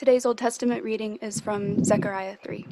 Today's 0.00 0.24
Old 0.24 0.38
Testament 0.38 0.82
reading 0.82 1.16
is 1.16 1.42
from 1.42 1.84
Zechariah 1.84 2.38
3. 2.42 2.64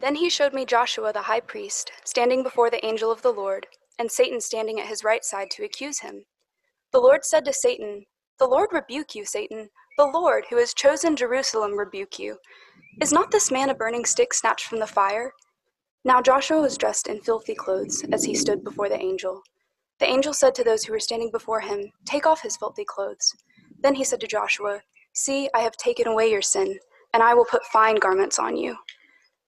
Then 0.00 0.14
he 0.14 0.30
showed 0.30 0.54
me 0.54 0.64
Joshua 0.64 1.12
the 1.12 1.22
high 1.22 1.40
priest, 1.40 1.90
standing 2.04 2.44
before 2.44 2.70
the 2.70 2.86
angel 2.86 3.10
of 3.10 3.22
the 3.22 3.32
Lord, 3.32 3.66
and 3.98 4.08
Satan 4.08 4.40
standing 4.40 4.78
at 4.78 4.86
his 4.86 5.02
right 5.02 5.24
side 5.24 5.50
to 5.50 5.64
accuse 5.64 5.98
him. 5.98 6.26
The 6.92 7.00
Lord 7.00 7.24
said 7.24 7.44
to 7.44 7.52
Satan, 7.52 8.04
The 8.38 8.46
Lord 8.46 8.68
rebuke 8.70 9.16
you, 9.16 9.24
Satan. 9.24 9.68
The 9.98 10.06
Lord, 10.06 10.44
who 10.48 10.58
has 10.58 10.74
chosen 10.74 11.16
Jerusalem, 11.16 11.76
rebuke 11.76 12.20
you. 12.20 12.36
Is 13.00 13.12
not 13.12 13.32
this 13.32 13.50
man 13.50 13.68
a 13.68 13.74
burning 13.74 14.04
stick 14.04 14.32
snatched 14.32 14.66
from 14.66 14.78
the 14.78 14.86
fire? 14.86 15.32
Now 16.04 16.22
Joshua 16.22 16.60
was 16.60 16.78
dressed 16.78 17.08
in 17.08 17.20
filthy 17.20 17.56
clothes 17.56 18.04
as 18.12 18.22
he 18.22 18.36
stood 18.36 18.62
before 18.62 18.88
the 18.88 19.02
angel. 19.02 19.42
The 19.98 20.06
angel 20.06 20.34
said 20.34 20.54
to 20.54 20.62
those 20.62 20.84
who 20.84 20.92
were 20.92 21.00
standing 21.00 21.32
before 21.32 21.62
him, 21.62 21.90
Take 22.04 22.26
off 22.26 22.42
his 22.42 22.56
filthy 22.56 22.84
clothes. 22.84 23.34
Then 23.82 23.96
he 23.96 24.04
said 24.04 24.20
to 24.20 24.28
Joshua, 24.28 24.82
See, 25.12 25.48
I 25.54 25.60
have 25.60 25.76
taken 25.76 26.06
away 26.06 26.30
your 26.30 26.42
sin, 26.42 26.78
and 27.12 27.22
I 27.22 27.34
will 27.34 27.44
put 27.44 27.64
fine 27.64 27.96
garments 27.96 28.38
on 28.38 28.56
you. 28.56 28.76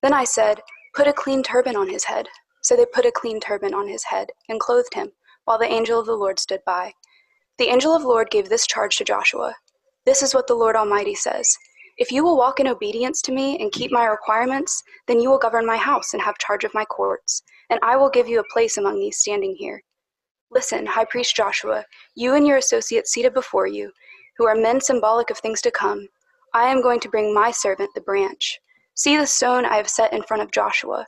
Then 0.03 0.13
I 0.13 0.25
said, 0.25 0.61
Put 0.95 1.09
a 1.09 1.13
clean 1.13 1.43
turban 1.43 1.77
on 1.77 1.89
his 1.89 2.05
head. 2.05 2.29
So 2.63 2.77
they 2.77 2.87
put 2.87 3.07
a 3.07 3.13
clean 3.13 3.41
turban 3.41 3.75
on 3.75 3.89
his 3.89 4.05
head 4.05 4.29
and 4.49 4.61
clothed 4.61 4.95
him, 4.95 5.13
while 5.45 5.59
the 5.59 5.71
angel 5.71 5.99
of 5.99 6.07
the 6.07 6.17
Lord 6.17 6.39
stood 6.39 6.61
by. 6.65 6.93
The 7.59 7.69
angel 7.69 7.95
of 7.95 8.03
the 8.03 8.09
Lord 8.09 8.31
gave 8.31 8.49
this 8.49 8.67
charge 8.67 8.97
to 8.97 9.05
Joshua 9.05 9.55
This 10.07 10.23
is 10.23 10.35
what 10.35 10.47
the 10.47 10.55
Lord 10.55 10.77
Almighty 10.77 11.15
says 11.15 11.57
If 11.99 12.13
you 12.13 12.25
will 12.25 12.37
walk 12.37 12.61
in 12.61 12.69
obedience 12.69 13.21
to 13.23 13.33
me 13.33 13.59
and 13.59 13.73
keep 13.73 13.91
my 13.91 14.05
requirements, 14.05 14.83
then 15.07 15.21
you 15.21 15.29
will 15.29 15.39
govern 15.39 15.67
my 15.67 15.77
house 15.77 16.13
and 16.13 16.23
have 16.23 16.39
charge 16.39 16.65
of 16.65 16.75
my 16.75 16.85
courts, 16.85 17.43
and 17.71 17.81
I 17.83 17.97
will 17.97 18.11
give 18.11 18.29
you 18.29 18.41
a 18.41 18.53
place 18.53 18.79
among 18.79 18.99
these 18.99 19.19
standing 19.19 19.57
here. 19.57 19.83
Listen, 20.51 20.87
High 20.87 21.07
Priest 21.07 21.35
Joshua, 21.35 21.85
you 22.15 22.35
and 22.35 22.47
your 22.47 22.59
associates 22.59 23.13
seated 23.13 23.35
before 23.35 23.67
you, 23.67 23.91
who 24.37 24.47
are 24.47 24.55
men 24.55 24.81
symbolic 24.81 25.31
of 25.31 25.39
things 25.39 25.61
to 25.63 25.71
come, 25.71 26.07
I 26.55 26.69
am 26.69 26.83
going 26.83 27.01
to 27.01 27.09
bring 27.09 27.35
my 27.35 27.51
servant, 27.51 27.91
the 27.95 28.01
branch. 28.01 28.59
See 28.95 29.17
the 29.17 29.27
stone 29.27 29.65
I 29.65 29.77
have 29.77 29.89
set 29.89 30.13
in 30.13 30.23
front 30.23 30.43
of 30.43 30.51
Joshua. 30.51 31.07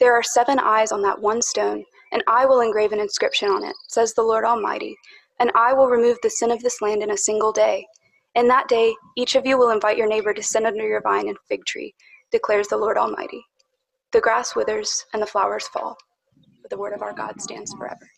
There 0.00 0.12
are 0.12 0.22
seven 0.22 0.58
eyes 0.58 0.90
on 0.90 1.02
that 1.02 1.20
one 1.20 1.40
stone, 1.40 1.84
and 2.10 2.22
I 2.26 2.46
will 2.46 2.60
engrave 2.60 2.92
an 2.92 3.00
inscription 3.00 3.48
on 3.48 3.62
it, 3.62 3.76
says 3.88 4.12
the 4.12 4.22
Lord 4.22 4.44
Almighty, 4.44 4.96
and 5.38 5.52
I 5.54 5.72
will 5.72 5.88
remove 5.88 6.18
the 6.22 6.30
sin 6.30 6.50
of 6.50 6.60
this 6.62 6.82
land 6.82 7.02
in 7.02 7.12
a 7.12 7.16
single 7.16 7.52
day. 7.52 7.86
In 8.34 8.48
that 8.48 8.66
day, 8.68 8.94
each 9.16 9.36
of 9.36 9.46
you 9.46 9.56
will 9.56 9.70
invite 9.70 9.96
your 9.96 10.08
neighbor 10.08 10.34
to 10.34 10.42
sit 10.42 10.64
under 10.64 10.86
your 10.86 11.02
vine 11.02 11.28
and 11.28 11.36
fig 11.48 11.64
tree, 11.66 11.94
declares 12.32 12.68
the 12.68 12.76
Lord 12.76 12.96
Almighty. 12.96 13.44
The 14.12 14.20
grass 14.20 14.56
withers 14.56 15.04
and 15.12 15.22
the 15.22 15.26
flowers 15.26 15.68
fall, 15.68 15.96
but 16.60 16.70
the 16.70 16.78
word 16.78 16.92
of 16.92 17.02
our 17.02 17.14
God 17.14 17.40
stands 17.40 17.72
forever. 17.74 18.08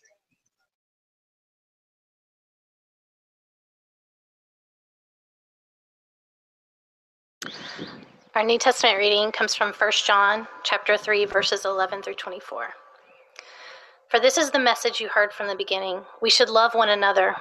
Our 8.35 8.43
New 8.43 8.57
Testament 8.57 8.97
reading 8.97 9.31
comes 9.31 9.55
from 9.55 9.73
1 9.73 9.91
John 10.05 10.47
chapter 10.63 10.97
3 10.97 11.25
verses 11.25 11.65
11 11.65 12.01
through 12.01 12.15
24. 12.15 12.67
For 14.09 14.19
this 14.19 14.37
is 14.37 14.51
the 14.51 14.59
message 14.59 14.99
you 14.99 15.09
heard 15.09 15.33
from 15.33 15.47
the 15.47 15.55
beginning. 15.55 16.01
We 16.21 16.29
should 16.29 16.49
love 16.49 16.73
one 16.73 16.89
another. 16.89 17.35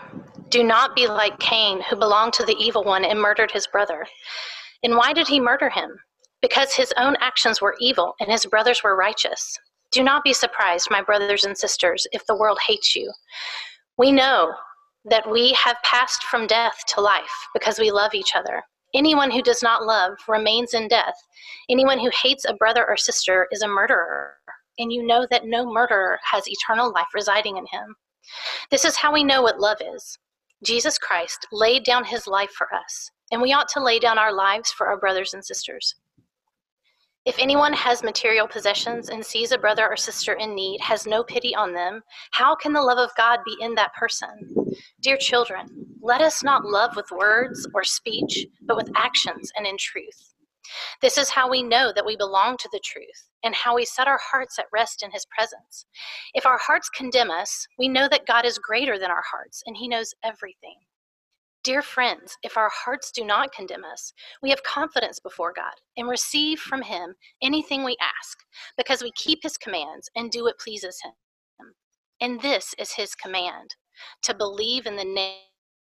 Do 0.49 0.63
not 0.63 0.95
be 0.95 1.07
like 1.07 1.39
Cain, 1.39 1.83
who 1.83 1.97
belonged 1.97 2.33
to 2.35 2.45
the 2.45 2.57
evil 2.59 2.85
one 2.85 3.05
and 3.05 3.21
murdered 3.21 3.51
his 3.51 3.67
brother. 3.67 4.07
And 4.83 4.97
why 4.97 5.13
did 5.13 5.29
he 5.29 5.41
murder 5.41 5.69
him? 5.69 5.99
Because 6.41 6.73
his 6.73 6.93
own 6.97 7.17
actions 7.21 7.61
were 7.61 7.77
evil 7.81 8.15
and 8.21 8.31
his 8.31 8.47
brothers 8.47 8.83
were 8.83 8.97
righteous. 8.97 9.59
Do 9.93 10.03
not 10.03 10.25
be 10.25 10.33
surprised, 10.33 10.89
my 10.91 11.03
brothers 11.03 11.45
and 11.45 11.57
sisters, 11.57 12.07
if 12.13 12.27
the 12.27 12.37
world 12.37 12.59
hates 12.67 12.95
you. 12.95 13.13
We 13.99 14.11
know 14.11 14.53
that 15.05 15.31
we 15.31 15.53
have 15.53 15.77
passed 15.85 16.25
from 16.25 16.47
death 16.47 16.79
to 16.89 17.01
life 17.01 17.35
because 17.53 17.79
we 17.79 17.91
love 17.91 18.15
each 18.15 18.35
other. 18.35 18.63
Anyone 18.95 19.33
who 19.33 19.43
does 19.43 19.63
not 19.63 19.85
love 19.85 20.13
remains 20.29 20.73
in 20.73 20.87
death. 20.87 21.17
Anyone 21.69 21.99
who 21.99 22.11
hates 22.23 22.45
a 22.45 22.55
brother 22.55 22.87
or 22.89 22.97
sister 22.97 23.49
is 23.51 23.63
a 23.63 23.69
murderer, 23.69 24.37
and 24.79 24.93
you 24.93 25.05
know 25.05 25.27
that 25.31 25.47
no 25.47 25.67
murderer 25.71 26.19
has 26.31 26.49
eternal 26.49 26.93
life 26.93 27.09
residing 27.13 27.57
in 27.57 27.67
him. 27.67 27.97
This 28.71 28.85
is 28.85 28.97
how 28.97 29.13
we 29.13 29.25
know 29.25 29.43
what 29.43 29.59
love 29.59 29.79
is. 29.95 30.19
Jesus 30.65 30.97
Christ 30.97 31.47
laid 31.51 31.85
down 31.85 32.05
his 32.05 32.29
life 32.29 32.53
for 32.53 32.73
us, 32.73 33.11
and 33.33 33.43
we 33.43 33.53
ought 33.53 33.69
to 33.71 33.83
lay 33.83 33.99
down 33.99 34.17
our 34.17 34.33
lives 34.33 34.71
for 34.71 34.87
our 34.87 34.99
brothers 34.99 35.35
and 35.35 35.45
sisters. 35.45 35.97
If 37.25 37.39
anyone 37.39 37.73
has 37.73 38.03
material 38.03 38.47
possessions 38.47 39.09
and 39.09 39.25
sees 39.25 39.51
a 39.51 39.59
brother 39.59 39.89
or 39.89 39.97
sister 39.97 40.35
in 40.35 40.55
need, 40.55 40.81
has 40.83 41.07
no 41.07 41.25
pity 41.25 41.55
on 41.55 41.73
them, 41.73 42.03
how 42.33 42.55
can 42.55 42.73
the 42.73 42.83
love 42.83 42.99
of 42.99 43.11
God 43.17 43.41
be 43.45 43.57
in 43.61 43.75
that 43.75 43.95
person? 43.95 44.31
Dear 45.01 45.17
children, 45.17 45.94
let 46.05 46.21
us 46.21 46.45
not 46.45 46.67
love 46.67 46.97
with 46.97 47.11
words 47.11 47.67
or 47.75 47.83
speech, 47.83 48.47
but 48.67 48.77
with 48.77 48.91
actions 48.95 49.51
and 49.57 49.67
in 49.67 49.79
truth. 49.79 50.35
This 51.01 51.17
is 51.17 51.31
how 51.31 51.49
we 51.49 51.63
know 51.63 51.93
that 51.95 52.05
we 52.05 52.15
belong 52.15 52.59
to 52.59 52.69
the 52.71 52.81
truth 52.85 53.31
and 53.43 53.55
how 53.55 53.75
we 53.75 53.87
set 53.87 54.07
our 54.07 54.21
hearts 54.31 54.59
at 54.59 54.67
rest 54.71 55.03
in 55.03 55.11
his 55.11 55.27
presence. 55.35 55.87
If 56.35 56.45
our 56.45 56.59
hearts 56.59 56.91
condemn 56.91 57.31
us, 57.31 57.67
we 57.79 57.89
know 57.89 58.07
that 58.11 58.27
God 58.27 58.45
is 58.45 58.59
greater 58.59 58.99
than 58.99 59.11
our 59.11 59.25
hearts 59.33 59.63
and 59.65 59.79
he 59.79 59.89
knows 59.89 60.13
everything. 60.23 60.77
Dear 61.63 61.81
friends, 61.81 62.37
if 62.43 62.59
our 62.59 62.71
hearts 62.71 63.11
do 63.11 63.25
not 63.25 63.55
condemn 63.55 63.85
us, 63.85 64.13
we 64.43 64.51
have 64.51 64.63
confidence 64.63 65.19
before 65.19 65.55
God 65.57 65.73
and 65.97 66.07
receive 66.07 66.59
from 66.61 66.83
Him 66.83 67.15
anything 67.43 67.83
we 67.83 67.97
ask, 68.03 68.37
because 68.77 69.03
we 69.03 69.11
keep 69.13 69.39
His 69.43 69.57
commands 69.57 70.11
and 70.15 70.31
do 70.31 70.45
what 70.45 70.59
pleases 70.59 71.01
Him. 71.03 71.13
And 72.21 72.43
this 72.43 72.75
is 72.79 72.93
His 72.93 73.15
command 73.15 73.77
to 74.25 74.35
believe 74.35 74.85
in 74.85 74.97
the 74.97 75.07
name 75.07 75.39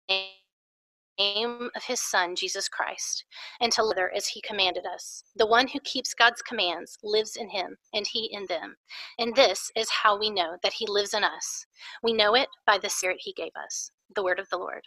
of 0.09 1.83
His 1.85 1.99
Son, 1.99 2.35
Jesus 2.35 2.69
Christ, 2.69 3.25
and 3.61 3.71
to 3.73 3.83
live 3.83 4.09
as 4.15 4.27
He 4.27 4.41
commanded 4.41 4.85
us. 4.85 5.23
The 5.35 5.47
one 5.47 5.67
who 5.67 5.79
keeps 5.79 6.13
God's 6.13 6.41
commands 6.41 6.97
lives 7.03 7.35
in 7.35 7.49
Him, 7.49 7.77
and 7.93 8.05
He 8.05 8.29
in 8.31 8.45
them. 8.47 8.75
And 9.19 9.35
this 9.35 9.71
is 9.75 9.89
how 9.89 10.19
we 10.19 10.29
know 10.29 10.57
that 10.63 10.73
He 10.73 10.85
lives 10.87 11.13
in 11.13 11.23
us. 11.23 11.65
We 12.03 12.13
know 12.13 12.35
it 12.35 12.49
by 12.65 12.77
the 12.77 12.89
Spirit 12.89 13.17
He 13.19 13.33
gave 13.33 13.51
us. 13.61 13.91
The 14.15 14.23
word 14.23 14.39
of 14.39 14.47
the 14.49 14.57
Lord. 14.57 14.83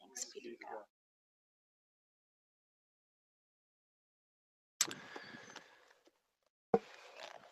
Thanks 0.00 0.26
be 0.32 0.40
to 0.40 0.48
God. 0.48 0.84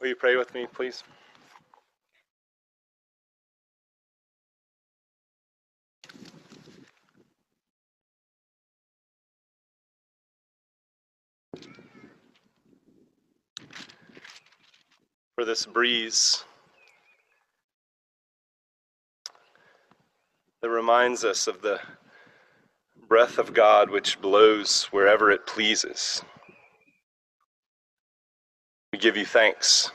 Will 0.00 0.08
you 0.08 0.16
pray 0.16 0.36
with 0.36 0.52
me, 0.52 0.66
please? 0.72 1.04
For 15.42 15.46
this 15.46 15.66
breeze 15.66 16.44
that 20.60 20.70
reminds 20.70 21.24
us 21.24 21.48
of 21.48 21.62
the 21.62 21.80
breath 23.08 23.38
of 23.38 23.52
God 23.52 23.90
which 23.90 24.20
blows 24.20 24.84
wherever 24.92 25.32
it 25.32 25.44
pleases. 25.44 26.22
We 28.92 29.00
give 29.00 29.16
you 29.16 29.26
thanks. 29.26 29.90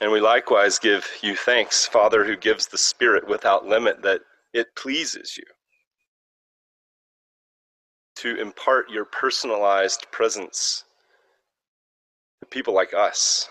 And 0.00 0.10
we 0.10 0.20
likewise 0.20 0.80
give 0.80 1.08
you 1.22 1.36
thanks, 1.36 1.86
Father, 1.86 2.24
who 2.24 2.34
gives 2.36 2.66
the 2.66 2.78
Spirit 2.78 3.28
without 3.28 3.64
limit, 3.64 4.02
that 4.02 4.22
it 4.54 4.74
pleases 4.74 5.36
you 5.36 5.44
to 8.16 8.40
impart 8.40 8.90
your 8.90 9.04
personalized 9.04 10.04
presence 10.10 10.82
to 12.40 12.46
people 12.46 12.74
like 12.74 12.94
us. 12.94 13.48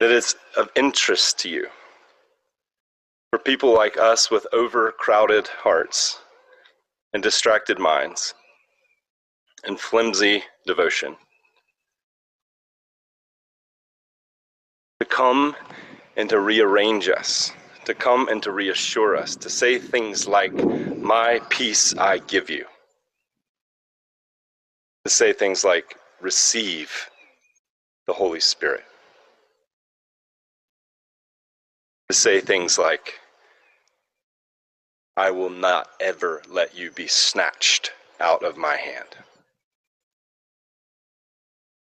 That 0.00 0.10
it's 0.10 0.36
of 0.56 0.70
interest 0.76 1.38
to 1.40 1.48
you 1.48 1.66
for 3.30 3.38
people 3.38 3.74
like 3.74 3.98
us 3.98 4.30
with 4.30 4.46
overcrowded 4.52 5.48
hearts 5.48 6.20
and 7.12 7.22
distracted 7.22 7.78
minds 7.78 8.34
and 9.64 9.78
flimsy 9.78 10.42
devotion. 10.66 11.16
To 15.00 15.06
come 15.06 15.56
and 16.16 16.28
to 16.30 16.40
rearrange 16.40 17.08
us, 17.08 17.52
to 17.84 17.94
come 17.94 18.28
and 18.28 18.42
to 18.42 18.52
reassure 18.52 19.16
us, 19.16 19.36
to 19.36 19.50
say 19.50 19.78
things 19.78 20.26
like, 20.26 20.52
My 20.96 21.40
peace 21.50 21.94
I 21.96 22.18
give 22.18 22.50
you. 22.50 22.66
To 25.08 25.14
say 25.14 25.32
things 25.32 25.64
like, 25.64 25.96
Receive 26.20 27.08
the 28.06 28.12
Holy 28.12 28.40
Spirit. 28.40 28.84
to 32.10 32.14
say 32.14 32.40
things 32.40 32.78
like, 32.78 33.18
I 35.16 35.30
will 35.30 35.48
not 35.48 35.88
ever 35.98 36.42
let 36.50 36.76
you 36.76 36.90
be 36.90 37.06
snatched 37.06 37.92
out 38.20 38.42
of 38.42 38.58
my 38.58 38.76
hand. 38.76 39.08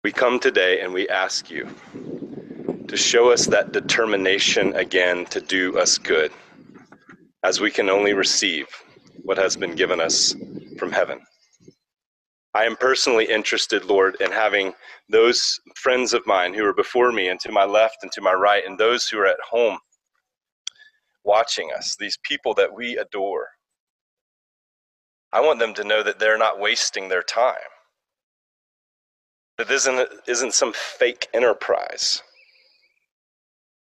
We 0.05 0.13
come 0.13 0.39
today 0.39 0.81
and 0.81 0.93
we 0.93 1.09
ask 1.09 1.51
you 1.51 1.69
to 2.87 2.97
show 2.97 3.33
us 3.33 3.47
that 3.47 3.73
determination 3.73 4.75
again 4.77 5.25
to 5.27 5.41
do 5.41 5.77
us 5.81 5.99
good, 5.99 6.31
as 7.43 7.61
we 7.61 7.73
can 7.73 7.91
only 7.91 8.15
receive 8.15 8.67
what 9.23 9.37
has 9.37 9.57
been 9.57 9.75
given 9.75 10.01
us 10.01 10.33
from 10.79 10.93
heaven. 10.93 11.21
I 12.55 12.65
am 12.65 12.77
personally 12.77 13.27
interested, 13.27 13.85
Lord, 13.85 14.17
in 14.21 14.33
having 14.33 14.73
those 15.09 15.61
friends 15.77 16.13
of 16.13 16.27
mine 16.27 16.53
who 16.53 16.65
are 16.65 16.75
before 16.75 17.13
me 17.13 17.29
and 17.29 17.39
to 17.41 17.53
my 17.53 17.65
left 17.65 17.99
and 18.03 18.11
to 18.13 18.21
my 18.21 18.33
right, 18.33 18.65
and 18.67 18.77
those 18.77 19.07
who 19.09 19.19
are 19.19 19.27
at 19.27 19.41
home 19.49 19.79
watching 21.25 21.71
us, 21.77 21.97
these 21.99 22.19
people 22.25 22.55
that 22.55 22.73
we 22.73 22.97
adore. 22.97 23.47
I 25.33 25.41
want 25.41 25.61
them 25.61 25.75
to 25.75 25.85
know 25.85 26.03
that 26.03 26.19
they're 26.19 26.39
not 26.39 26.59
wasting 26.59 27.09
their 27.09 27.23
time. 27.23 27.55
That 29.59 29.69
this 29.69 29.87
isn't, 29.87 30.09
isn't 30.27 30.55
some 30.55 30.73
fake 30.73 31.29
enterprise, 31.35 32.23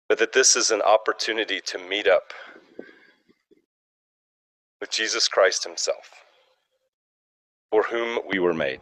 but 0.09 0.19
that 0.19 0.33
this 0.33 0.55
is 0.55 0.71
an 0.71 0.83
opportunity 0.83 1.61
to 1.67 1.79
meet 1.79 2.07
up 2.07 2.33
with 4.81 4.91
Jesus 4.91 5.27
Christ 5.27 5.65
Himself, 5.65 6.24
for 7.75 7.83
whom 7.83 8.21
we 8.29 8.39
were 8.39 8.55
made, 8.55 8.79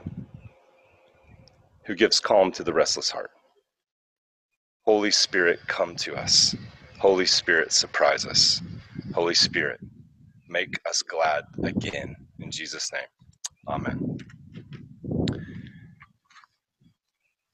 who 1.87 1.95
gives 1.95 2.21
calm 2.21 2.53
to 2.53 2.63
the 2.63 2.75
restless 2.75 3.11
heart. 3.11 3.31
Holy 4.85 5.11
Spirit, 5.11 5.61
come 5.67 5.97
to 5.97 6.15
us. 6.17 6.55
Holy 7.01 7.27
Spirit, 7.27 7.73
surprise 7.73 8.27
us. 8.27 8.61
Holy 9.15 9.35
Spirit, 9.35 9.81
make 10.49 10.79
us 10.89 11.03
glad 11.03 11.45
again. 11.65 12.17
In 12.41 12.51
Jesus' 12.51 12.93
name, 12.93 13.09
Amen. 13.69 14.19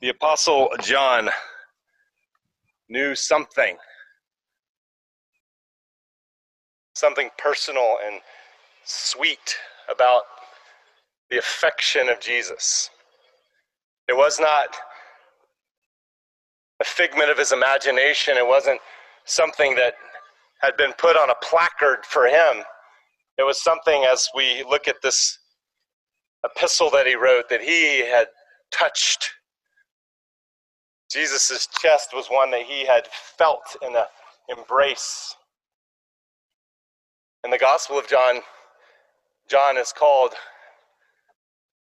The 0.01 0.11
Apostle 0.11 0.71
John 0.83 1.31
knew 2.89 3.15
something, 3.15 3.77
something 6.95 7.31
personal 7.39 7.99
and 8.07 8.21
sweet 8.85 9.57
about 9.95 10.23
the 11.31 11.39
affection 11.39 12.09
of 12.09 12.21
Jesus. 12.21 12.91
It 14.09 14.17
was 14.17 14.41
not 14.41 14.69
a 16.81 16.85
figment 16.85 17.31
of 17.31 17.39
his 17.39 17.53
imagination, 17.53 18.37
it 18.37 18.47
wasn't 18.47 18.81
something 19.25 19.75
that 19.75 19.95
had 20.61 20.77
been 20.77 20.93
put 20.95 21.17
on 21.17 21.31
a 21.31 21.35
placard 21.43 22.05
for 22.05 22.27
him. 22.27 22.65
It 23.37 23.47
was 23.47 23.63
something, 23.63 24.05
as 24.11 24.29
we 24.35 24.65
look 24.69 24.89
at 24.89 24.97
this 25.03 25.39
epistle 26.45 26.91
that 26.91 27.07
he 27.07 27.15
wrote, 27.15 27.49
that 27.49 27.61
he 27.61 28.01
had 28.01 28.29
touched. 28.73 29.31
Jesus' 31.11 31.69
chest 31.81 32.11
was 32.13 32.27
one 32.29 32.51
that 32.51 32.63
he 32.63 32.85
had 32.85 33.07
felt 33.37 33.77
in 33.83 33.95
an 33.95 34.05
embrace. 34.49 35.35
In 37.45 37.51
the 37.51 37.59
Gospel 37.59 37.99
of 37.99 38.09
John, 38.09 38.41
John 39.49 39.77
is 39.79 39.93
called, 39.93 40.35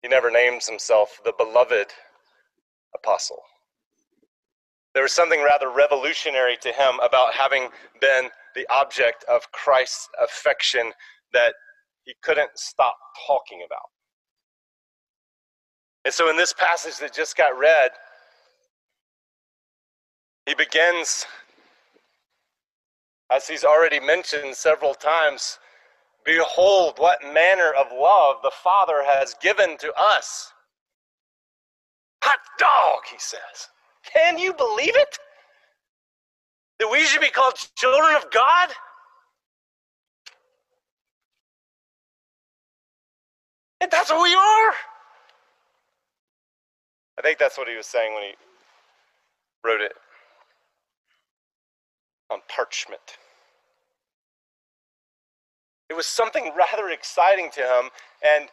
he 0.04 0.08
never 0.08 0.30
names 0.30 0.68
himself, 0.68 1.18
the 1.24 1.32
beloved 1.38 1.86
apostle. 2.94 3.40
There 4.92 5.02
was 5.02 5.12
something 5.12 5.42
rather 5.42 5.70
revolutionary 5.70 6.58
to 6.60 6.68
him 6.68 7.00
about 7.02 7.32
having 7.32 7.70
been 8.02 8.28
the 8.54 8.66
object 8.70 9.24
of 9.30 9.50
Christ's 9.52 10.10
affection 10.22 10.92
that 11.32 11.54
he 12.04 12.14
couldn't 12.22 12.50
stop 12.54 12.98
talking 13.26 13.62
about. 13.64 13.88
And 16.04 16.12
so, 16.12 16.28
in 16.28 16.36
this 16.36 16.52
passage 16.52 16.98
that 16.98 17.14
just 17.14 17.34
got 17.34 17.58
read, 17.58 17.92
he 20.44 20.54
begins, 20.54 21.24
as 23.32 23.48
he's 23.48 23.64
already 23.64 24.00
mentioned 24.00 24.54
several 24.54 24.92
times, 24.92 25.58
Behold, 26.24 26.94
what 26.98 27.18
manner 27.22 27.72
of 27.78 27.88
love 27.92 28.36
the 28.42 28.50
Father 28.50 29.02
has 29.04 29.34
given 29.42 29.76
to 29.78 29.92
us. 29.98 30.52
Hot 32.22 32.38
dog, 32.58 33.02
he 33.10 33.18
says. 33.18 33.68
Can 34.10 34.38
you 34.38 34.54
believe 34.54 34.96
it? 34.96 35.18
That 36.78 36.88
we 36.90 37.04
should 37.04 37.20
be 37.20 37.30
called 37.30 37.54
children 37.76 38.14
of 38.16 38.30
God? 38.30 38.70
And 43.80 43.90
that's 43.90 44.10
what 44.10 44.22
we 44.22 44.34
are. 44.34 44.74
I 47.18 47.22
think 47.22 47.38
that's 47.38 47.58
what 47.58 47.68
he 47.68 47.76
was 47.76 47.86
saying 47.86 48.14
when 48.14 48.22
he 48.24 48.32
wrote 49.64 49.80
it 49.82 49.92
on 52.30 52.40
parchment. 52.48 53.18
It 55.90 55.94
was 55.94 56.06
something 56.06 56.52
rather 56.56 56.88
exciting 56.90 57.50
to 57.52 57.60
him, 57.60 57.90
and 58.22 58.48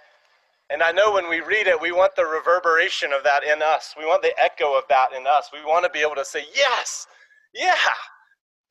and 0.72 0.82
I 0.82 0.94
know 0.94 1.12
when 1.12 1.30
we 1.30 1.42
read 1.42 1.68
it, 1.68 1.80
we 1.80 1.92
want 1.92 2.16
the 2.16 2.26
reverberation 2.26 3.12
of 3.12 3.26
that 3.26 3.44
in 3.44 3.62
us. 3.62 3.94
We 3.98 4.06
want 4.06 4.22
the 4.22 4.34
echo 4.42 4.78
of 4.78 4.86
that 4.88 5.10
in 5.12 5.28
us. 5.28 5.50
We 5.52 5.60
want 5.66 5.84
to 5.84 5.92
be 5.92 6.00
able 6.00 6.16
to 6.16 6.24
say, 6.24 6.46
Yes, 6.56 7.08
yeah, 7.54 7.76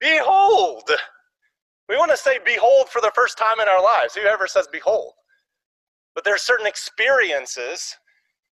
behold. 0.00 0.90
We 1.90 1.96
want 1.96 2.10
to 2.10 2.16
say 2.16 2.38
behold 2.44 2.88
for 2.88 3.02
the 3.02 3.12
first 3.14 3.36
time 3.36 3.60
in 3.60 3.68
our 3.68 3.82
lives. 3.82 4.14
Whoever 4.14 4.46
says 4.46 4.66
behold. 4.70 5.12
But 6.14 6.24
there 6.24 6.34
are 6.34 6.38
certain 6.38 6.66
experiences 6.66 7.96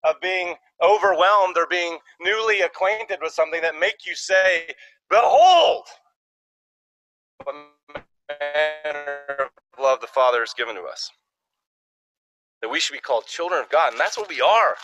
of 0.05 0.17
being 0.21 0.55
overwhelmed 0.83 1.57
or 1.57 1.67
being 1.67 1.99
newly 2.21 2.61
acquainted 2.63 3.21
with 3.23 3.33
something 3.33 3.63
that 3.63 3.79
make 3.79 4.07
you 4.07 4.15
say, 4.15 4.75
Behold, 5.09 5.87
what 7.45 7.55
manner 8.29 9.50
love 9.81 10.01
the 10.01 10.07
Father 10.07 10.41
has 10.41 10.55
given 10.55 10.77
to 10.77 10.83
us 10.83 11.11
that 12.63 12.69
we 12.69 12.81
should 12.81 12.93
be 12.93 13.01
called 13.01 13.27
children 13.27 13.61
of 13.63 13.71
God. 13.71 13.93
And 13.93 14.01
that's 14.01 14.19
what 14.19 14.29
we 14.29 14.41
are. 14.41 14.77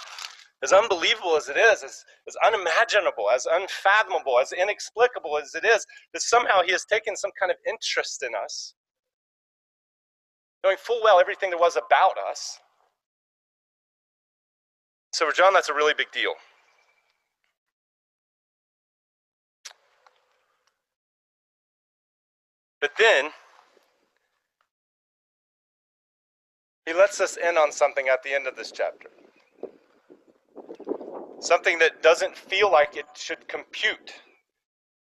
As 0.63 0.73
unbelievable 0.73 1.37
as 1.37 1.49
it 1.49 1.57
is, 1.57 1.83
as, 1.83 2.05
as 2.27 2.37
unimaginable, 2.45 3.31
as 3.35 3.47
unfathomable, 3.51 4.39
as 4.41 4.53
inexplicable 4.53 5.39
as 5.39 5.55
it 5.55 5.65
is, 5.65 5.87
that 6.15 6.23
somehow 6.23 6.63
He 6.63 6.73
has 6.73 6.85
taken 6.87 7.15
some 7.17 7.31
kind 7.39 7.53
of 7.53 7.59
interest 7.69 8.23
in 8.23 8.31
us, 8.35 8.75
knowing 10.65 10.79
full 10.79 11.01
well 11.05 11.21
everything 11.21 11.51
there 11.51 11.59
was 11.59 11.77
about 11.77 12.15
us. 12.31 12.59
So 15.13 15.27
for 15.27 15.33
John, 15.35 15.53
that's 15.55 15.69
a 15.69 15.75
really 15.75 15.95
big 15.97 16.11
deal. 16.13 16.33
But 22.81 22.93
then, 22.99 23.31
He 26.87 26.95
lets 26.95 27.21
us 27.21 27.37
in 27.37 27.59
on 27.59 27.73
something 27.73 28.09
at 28.09 28.23
the 28.23 28.33
end 28.33 28.47
of 28.47 28.55
this 28.55 28.71
chapter. 28.71 29.09
Something 31.41 31.79
that 31.81 32.01
doesn't 32.03 32.37
feel 32.37 32.71
like 32.71 32.97
it 32.97 33.07
should 33.15 33.49
compute. 33.49 34.13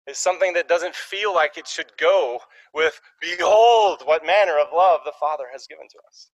Is 0.06 0.16
something 0.16 0.54
that 0.54 0.68
doesn't 0.68 0.94
feel 0.94 1.34
like 1.34 1.58
it 1.58 1.68
should 1.68 1.92
go 1.98 2.40
with, 2.74 2.98
Behold, 3.20 4.00
what 4.06 4.24
manner 4.24 4.56
of 4.58 4.68
love 4.74 5.00
the 5.04 5.12
Father 5.20 5.44
has 5.52 5.66
given 5.66 5.86
to 5.90 5.98
us. 6.08 6.30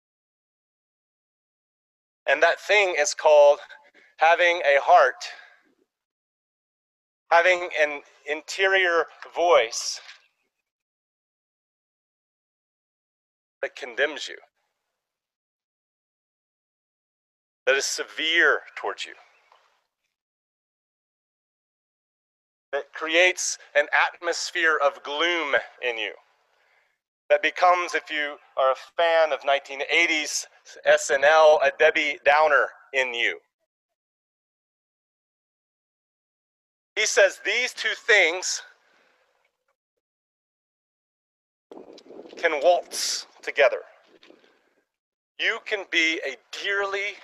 And 2.28 2.42
that 2.42 2.60
thing 2.60 2.94
is 2.98 3.14
called 3.14 3.58
having 4.18 4.60
a 4.66 4.78
heart, 4.82 5.24
having 7.30 7.70
an 7.80 8.02
interior 8.30 9.06
voice 9.34 10.00
that 13.62 13.74
condemns 13.74 14.28
you. 14.28 14.36
That 17.72 17.78
is 17.78 17.86
severe 17.86 18.60
towards 18.76 19.06
you, 19.06 19.14
that 22.70 22.92
creates 22.92 23.56
an 23.74 23.86
atmosphere 24.12 24.78
of 24.84 25.02
gloom 25.02 25.54
in 25.80 25.96
you, 25.96 26.12
that 27.30 27.40
becomes, 27.40 27.94
if 27.94 28.10
you 28.10 28.36
are 28.58 28.72
a 28.72 28.76
fan 28.94 29.32
of 29.32 29.40
1980s 29.40 30.44
SNL, 30.86 31.66
a 31.66 31.72
Debbie 31.78 32.18
Downer 32.26 32.68
in 32.92 33.14
you. 33.14 33.38
He 36.94 37.06
says 37.06 37.40
these 37.42 37.72
two 37.72 37.94
things 38.06 38.60
can 42.36 42.60
waltz 42.62 43.26
together. 43.40 43.80
You 45.40 45.58
can 45.64 45.86
be 45.90 46.20
a 46.26 46.36
dearly 46.62 47.14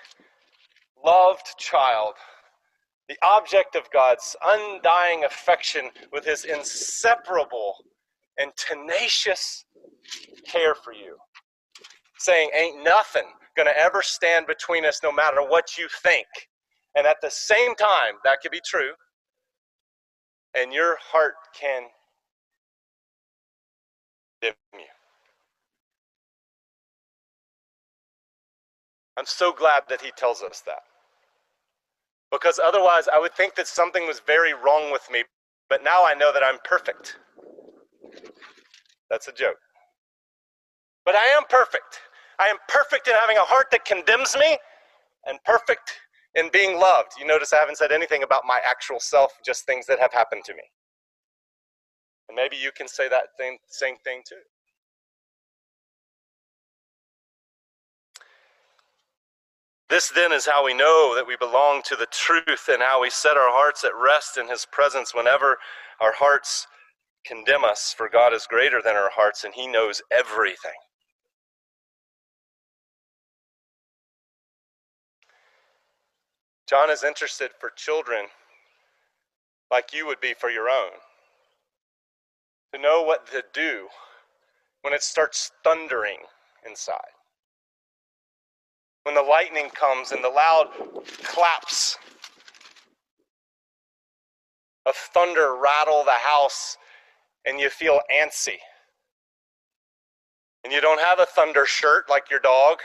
loved 1.04 1.46
child, 1.58 2.14
the 3.08 3.16
object 3.22 3.74
of 3.76 3.90
God's 3.92 4.36
undying 4.44 5.24
affection 5.24 5.90
with 6.12 6.24
his 6.24 6.44
inseparable 6.44 7.74
and 8.38 8.52
tenacious 8.56 9.64
care 10.46 10.74
for 10.74 10.92
you. 10.92 11.16
Saying, 12.18 12.50
Ain't 12.54 12.84
nothing 12.84 13.24
gonna 13.56 13.72
ever 13.76 14.02
stand 14.02 14.46
between 14.46 14.84
us 14.84 15.00
no 15.02 15.12
matter 15.12 15.42
what 15.42 15.76
you 15.78 15.88
think. 16.02 16.26
And 16.96 17.06
at 17.06 17.18
the 17.22 17.30
same 17.30 17.74
time, 17.74 18.14
that 18.24 18.38
could 18.42 18.52
be 18.52 18.60
true. 18.66 18.92
And 20.54 20.72
your 20.72 20.96
heart 21.00 21.34
can 21.58 21.82
dim 24.40 24.54
you. 24.74 24.80
I'm 29.16 29.26
so 29.26 29.52
glad 29.52 29.82
that 29.88 30.00
he 30.00 30.12
tells 30.16 30.42
us 30.42 30.62
that. 30.66 30.82
Because 32.30 32.60
otherwise, 32.62 33.08
I 33.08 33.18
would 33.18 33.34
think 33.34 33.54
that 33.56 33.66
something 33.66 34.06
was 34.06 34.20
very 34.20 34.52
wrong 34.52 34.92
with 34.92 35.08
me, 35.10 35.24
but 35.68 35.82
now 35.82 36.04
I 36.04 36.14
know 36.14 36.32
that 36.32 36.42
I'm 36.42 36.58
perfect. 36.64 37.16
That's 39.10 39.28
a 39.28 39.32
joke. 39.32 39.56
But 41.04 41.14
I 41.14 41.24
am 41.26 41.44
perfect. 41.48 42.00
I 42.38 42.48
am 42.48 42.56
perfect 42.68 43.08
in 43.08 43.14
having 43.14 43.38
a 43.38 43.42
heart 43.42 43.68
that 43.70 43.84
condemns 43.84 44.36
me 44.36 44.58
and 45.26 45.38
perfect 45.44 45.92
in 46.34 46.50
being 46.52 46.78
loved. 46.78 47.12
You 47.18 47.26
notice 47.26 47.52
I 47.52 47.56
haven't 47.56 47.78
said 47.78 47.92
anything 47.92 48.22
about 48.22 48.42
my 48.46 48.60
actual 48.68 49.00
self, 49.00 49.32
just 49.44 49.64
things 49.64 49.86
that 49.86 49.98
have 49.98 50.12
happened 50.12 50.44
to 50.44 50.54
me. 50.54 50.62
And 52.28 52.36
maybe 52.36 52.56
you 52.56 52.70
can 52.76 52.88
say 52.88 53.08
that 53.08 53.36
thing, 53.38 53.58
same 53.68 53.96
thing 54.04 54.22
too. 54.28 54.36
This 59.88 60.10
then 60.10 60.32
is 60.32 60.44
how 60.44 60.64
we 60.64 60.74
know 60.74 61.14
that 61.14 61.26
we 61.26 61.36
belong 61.36 61.80
to 61.86 61.96
the 61.96 62.06
truth 62.06 62.68
and 62.68 62.82
how 62.82 63.00
we 63.00 63.08
set 63.08 63.38
our 63.38 63.50
hearts 63.50 63.84
at 63.84 63.94
rest 63.94 64.36
in 64.36 64.48
His 64.48 64.66
presence 64.66 65.14
whenever 65.14 65.56
our 66.00 66.12
hearts 66.12 66.66
condemn 67.24 67.64
us, 67.64 67.94
for 67.96 68.08
God 68.08 68.34
is 68.34 68.46
greater 68.46 68.82
than 68.82 68.96
our 68.96 69.10
hearts 69.10 69.44
and 69.44 69.54
He 69.54 69.66
knows 69.66 70.02
everything. 70.10 70.72
John 76.68 76.90
is 76.90 77.02
interested 77.02 77.52
for 77.58 77.70
children 77.70 78.26
like 79.70 79.94
you 79.94 80.06
would 80.06 80.20
be 80.20 80.34
for 80.38 80.50
your 80.50 80.68
own. 80.68 80.90
To 82.74 82.80
know 82.80 83.02
what 83.02 83.26
to 83.30 83.42
do 83.54 83.88
when 84.82 84.92
it 84.92 85.02
starts 85.02 85.50
thundering 85.64 86.18
inside 86.66 87.17
when 89.04 89.14
the 89.14 89.22
lightning 89.22 89.70
comes 89.70 90.12
and 90.12 90.22
the 90.22 90.28
loud 90.28 90.68
claps 91.22 91.96
of 94.86 94.94
thunder 94.94 95.56
rattle 95.56 96.04
the 96.04 96.10
house 96.12 96.76
and 97.44 97.60
you 97.60 97.70
feel 97.70 98.00
antsy. 98.14 98.56
And 100.64 100.72
you 100.72 100.80
don't 100.80 101.00
have 101.00 101.20
a 101.20 101.26
thunder 101.26 101.66
shirt 101.66 102.10
like 102.10 102.30
your 102.30 102.40
dog. 102.40 102.78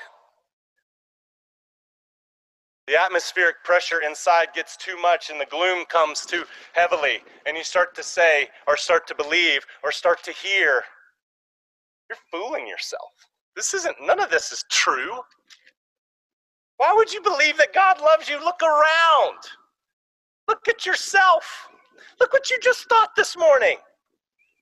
The 2.87 3.01
atmospheric 3.01 3.63
pressure 3.63 4.01
inside 4.01 4.49
gets 4.53 4.75
too 4.75 4.97
much 5.01 5.29
and 5.29 5.39
the 5.39 5.45
gloom 5.45 5.85
comes 5.85 6.25
too 6.25 6.43
heavily, 6.73 7.19
and 7.45 7.55
you 7.55 7.63
start 7.63 7.95
to 7.95 8.03
say, 8.03 8.49
or 8.67 8.75
start 8.75 9.07
to 9.07 9.15
believe, 9.15 9.65
or 9.83 9.91
start 9.91 10.21
to 10.23 10.33
hear, 10.33 10.83
you're 12.09 12.17
fooling 12.29 12.67
yourself. 12.67 13.11
This 13.55 13.73
isn't, 13.73 13.95
none 14.01 14.19
of 14.19 14.29
this 14.29 14.51
is 14.51 14.65
true. 14.69 15.21
Why 16.83 16.93
would 16.97 17.13
you 17.13 17.21
believe 17.21 17.55
that 17.59 17.73
God 17.73 18.01
loves 18.01 18.27
you? 18.27 18.37
Look 18.43 18.61
around. 18.61 19.39
Look 20.49 20.67
at 20.67 20.85
yourself. 20.85 21.69
Look 22.19 22.33
what 22.33 22.49
you 22.49 22.59
just 22.61 22.89
thought 22.89 23.11
this 23.15 23.37
morning. 23.37 23.77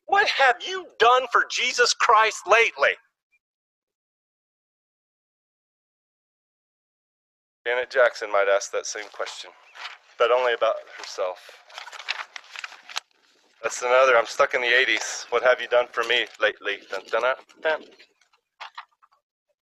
What 0.06 0.28
have 0.28 0.58
you 0.64 0.86
done 1.00 1.24
for 1.32 1.48
Jesus 1.50 1.96
Christ 1.96 2.44
lately? 2.46 2.92
Janet 7.66 7.90
Jackson 7.90 8.32
might 8.32 8.48
ask 8.48 8.72
that 8.72 8.86
same 8.86 9.10
question, 9.12 9.50
but 10.20 10.30
only 10.30 10.54
about 10.54 10.76
herself. 11.00 11.40
That's 13.64 13.82
another. 13.82 14.16
I'm 14.16 14.28
stuck 14.28 14.54
in 14.54 14.62
the 14.62 14.68
80s. 14.68 15.26
What 15.32 15.42
have 15.42 15.60
you 15.60 15.68
done 15.70 15.88
for 15.92 16.04
me 16.04 16.28
lately? 16.40 16.82
Dun, 16.92 17.02
dun, 17.10 17.24
dun, 17.64 17.84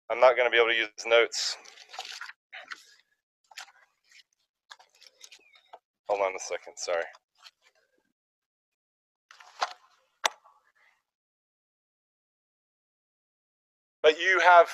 I'm 0.10 0.22
not 0.22 0.38
going 0.38 0.48
to 0.48 0.52
be 0.52 0.58
able 0.58 0.70
to 0.70 0.76
use 0.76 0.88
notes. 1.06 1.58
Hold 6.10 6.22
on 6.22 6.36
a 6.36 6.40
second, 6.40 6.74
sorry. 6.78 7.04
But 14.04 14.20
you 14.20 14.40
have, 14.40 14.70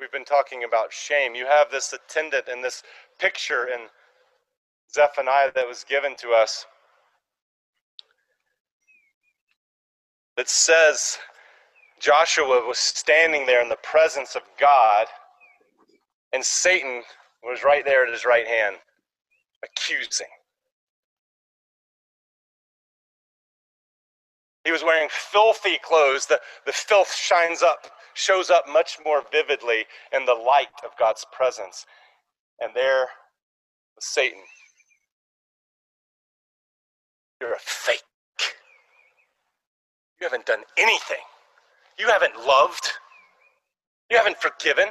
we've 0.00 0.12
been 0.12 0.24
talking 0.24 0.64
about 0.64 0.92
shame. 0.92 1.34
You 1.34 1.46
have 1.46 1.70
this 1.70 1.92
attendant 1.92 2.46
and 2.48 2.64
this 2.64 2.82
picture 3.20 3.66
in 3.66 3.88
Zephaniah 4.94 5.52
that 5.54 5.68
was 5.68 5.84
given 5.84 6.16
to 6.16 6.30
us 6.30 6.66
that 10.36 10.48
says 10.48 11.18
Joshua 12.00 12.66
was 12.66 12.78
standing 12.78 13.46
there 13.46 13.62
in 13.62 13.68
the 13.68 13.76
presence 13.76 14.34
of 14.36 14.42
God, 14.58 15.06
and 16.32 16.44
Satan 16.44 17.02
was 17.42 17.62
right 17.62 17.84
there 17.84 18.06
at 18.06 18.12
his 18.12 18.24
right 18.24 18.46
hand 18.46 18.76
accusing. 19.64 20.28
He 24.64 24.72
was 24.72 24.82
wearing 24.82 25.08
filthy 25.10 25.78
clothes. 25.82 26.26
The, 26.26 26.40
the 26.66 26.72
filth 26.72 27.14
shines 27.14 27.62
up, 27.62 27.86
shows 28.14 28.50
up 28.50 28.64
much 28.70 28.98
more 29.04 29.22
vividly 29.30 29.84
in 30.12 30.24
the 30.24 30.34
light 30.34 30.68
of 30.84 30.90
God's 30.98 31.26
presence. 31.32 31.84
And 32.60 32.72
there 32.74 33.08
was 33.94 34.04
Satan. 34.04 34.40
You're 37.40 37.52
a 37.52 37.58
fake. 37.58 38.02
You 40.20 40.26
haven't 40.26 40.46
done 40.46 40.62
anything. 40.78 41.18
You 41.98 42.06
haven't 42.08 42.36
loved. 42.46 42.90
You 44.10 44.16
haven't 44.16 44.38
forgiven. 44.38 44.86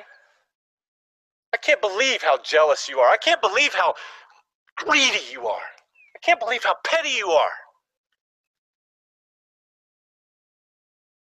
I 1.53 1.57
can't 1.57 1.81
believe 1.81 2.21
how 2.21 2.37
jealous 2.43 2.89
you 2.89 2.99
are. 2.99 3.09
I 3.09 3.17
can't 3.17 3.41
believe 3.41 3.73
how 3.73 3.93
greedy 4.77 5.19
you 5.31 5.47
are. 5.47 5.67
I 6.15 6.19
can't 6.23 6.39
believe 6.39 6.63
how 6.63 6.75
petty 6.85 7.09
you 7.09 7.29
are. 7.29 7.51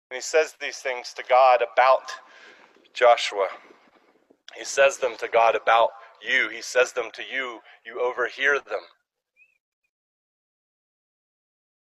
And 0.10 0.16
he 0.16 0.22
says 0.22 0.56
these 0.60 0.78
things 0.78 1.14
to 1.14 1.24
God 1.28 1.62
about 1.62 2.12
Joshua. 2.94 3.48
He 4.58 4.66
says 4.66 4.98
them 4.98 5.16
to 5.20 5.30
God 5.30 5.56
about 5.56 5.92
you. 6.22 6.50
He 6.50 6.62
says 6.62 6.92
them 6.92 7.10
to 7.14 7.22
you. 7.24 7.60
You 7.86 8.02
overhear 8.02 8.56
them. 8.56 8.82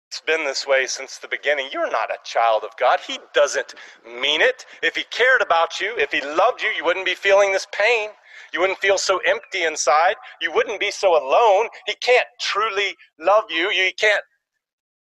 It's 0.09 0.21
been 0.21 0.45
this 0.45 0.67
way 0.67 0.85
since 0.85 1.17
the 1.17 1.27
beginning. 1.27 1.69
You're 1.73 1.89
not 1.89 2.11
a 2.11 2.17
child 2.23 2.63
of 2.63 2.77
God. 2.77 2.99
He 3.05 3.17
doesn't 3.33 3.73
mean 4.05 4.41
it. 4.41 4.65
If 4.83 4.95
He 4.95 5.03
cared 5.09 5.41
about 5.41 5.81
you, 5.81 5.95
if 5.97 6.11
He 6.11 6.21
loved 6.21 6.61
you, 6.61 6.69
you 6.69 6.85
wouldn't 6.85 7.05
be 7.05 7.15
feeling 7.15 7.51
this 7.51 7.67
pain. 7.73 8.09
You 8.51 8.59
wouldn't 8.59 8.79
feel 8.79 8.97
so 8.97 9.19
empty 9.25 9.63
inside. 9.63 10.15
You 10.41 10.51
wouldn't 10.51 10.79
be 10.79 10.91
so 10.91 11.11
alone. 11.11 11.67
He 11.85 11.95
can't 11.95 12.27
truly 12.41 12.95
love 13.19 13.45
you. 13.49 13.71
You 13.71 13.91
can't 13.99 14.23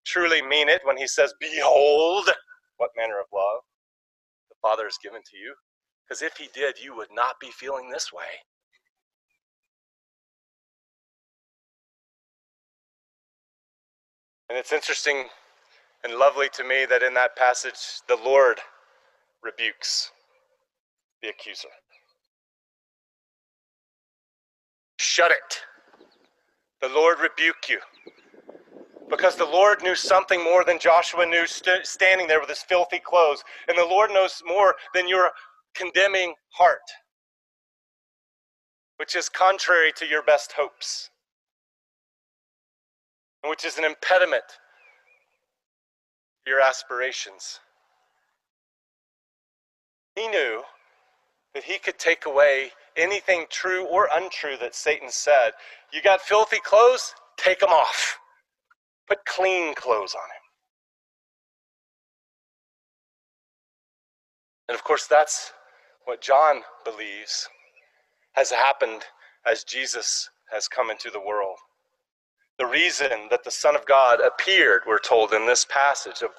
truly 0.06 0.42
mean 0.42 0.68
it 0.68 0.80
when 0.84 0.96
he 0.96 1.06
says, 1.06 1.34
Behold, 1.40 2.30
what 2.76 2.90
manner 2.96 3.20
of 3.20 3.26
love 3.32 3.62
the 4.48 4.56
Father 4.62 4.84
has 4.84 4.98
given 5.02 5.20
to 5.30 5.36
you. 5.36 5.54
Because 6.08 6.22
if 6.22 6.36
he 6.36 6.48
did, 6.54 6.78
you 6.78 6.94
would 6.96 7.08
not 7.12 7.34
be 7.40 7.50
feeling 7.50 7.90
this 7.90 8.12
way. 8.12 8.24
And 14.48 14.56
it's 14.56 14.72
interesting 14.72 15.24
and 16.04 16.14
lovely 16.14 16.48
to 16.50 16.62
me 16.62 16.86
that 16.88 17.02
in 17.02 17.14
that 17.14 17.36
passage, 17.36 18.00
the 18.06 18.16
Lord 18.16 18.60
rebukes 19.42 20.12
the 21.22 21.28
accuser. 21.28 21.68
Shut 25.16 25.30
it. 25.30 25.62
The 26.82 26.94
Lord 26.94 27.20
rebuke 27.20 27.70
you. 27.70 27.80
Because 29.08 29.34
the 29.34 29.46
Lord 29.46 29.82
knew 29.82 29.94
something 29.94 30.44
more 30.44 30.62
than 30.62 30.78
Joshua 30.78 31.24
knew 31.24 31.46
st- 31.46 31.86
standing 31.86 32.26
there 32.26 32.38
with 32.38 32.50
his 32.50 32.62
filthy 32.62 32.98
clothes. 32.98 33.42
And 33.66 33.78
the 33.78 33.86
Lord 33.86 34.10
knows 34.10 34.42
more 34.46 34.74
than 34.92 35.08
your 35.08 35.30
condemning 35.74 36.34
heart, 36.50 36.82
which 38.98 39.16
is 39.16 39.30
contrary 39.30 39.90
to 39.96 40.04
your 40.04 40.22
best 40.22 40.52
hopes, 40.52 41.08
and 43.42 43.48
which 43.48 43.64
is 43.64 43.78
an 43.78 43.84
impediment 43.86 44.44
to 46.44 46.50
your 46.50 46.60
aspirations. 46.60 47.60
He 50.14 50.28
knew 50.28 50.62
that 51.54 51.64
he 51.64 51.78
could 51.78 51.98
take 51.98 52.26
away 52.26 52.72
anything 52.96 53.46
true 53.50 53.86
or 53.86 54.08
untrue 54.14 54.56
that 54.60 54.74
Satan 54.74 55.08
said. 55.10 55.52
You 55.92 56.02
got 56.02 56.20
filthy 56.20 56.58
clothes? 56.58 57.14
Take 57.36 57.60
them 57.60 57.70
off. 57.70 58.18
Put 59.08 59.24
clean 59.24 59.74
clothes 59.74 60.14
on 60.14 60.22
him. 60.22 60.42
And 64.68 64.74
of 64.74 64.84
course, 64.84 65.06
that's 65.06 65.52
what 66.04 66.20
John 66.20 66.62
believes 66.84 67.48
has 68.32 68.50
happened 68.50 69.02
as 69.46 69.64
Jesus 69.64 70.28
has 70.50 70.68
come 70.68 70.90
into 70.90 71.10
the 71.10 71.20
world. 71.20 71.56
The 72.58 72.66
reason 72.66 73.28
that 73.30 73.44
the 73.44 73.50
Son 73.50 73.76
of 73.76 73.86
God 73.86 74.20
appeared, 74.20 74.82
we're 74.86 74.98
told 74.98 75.32
in 75.32 75.46
this 75.46 75.66
passage 75.68 76.22
of, 76.22 76.30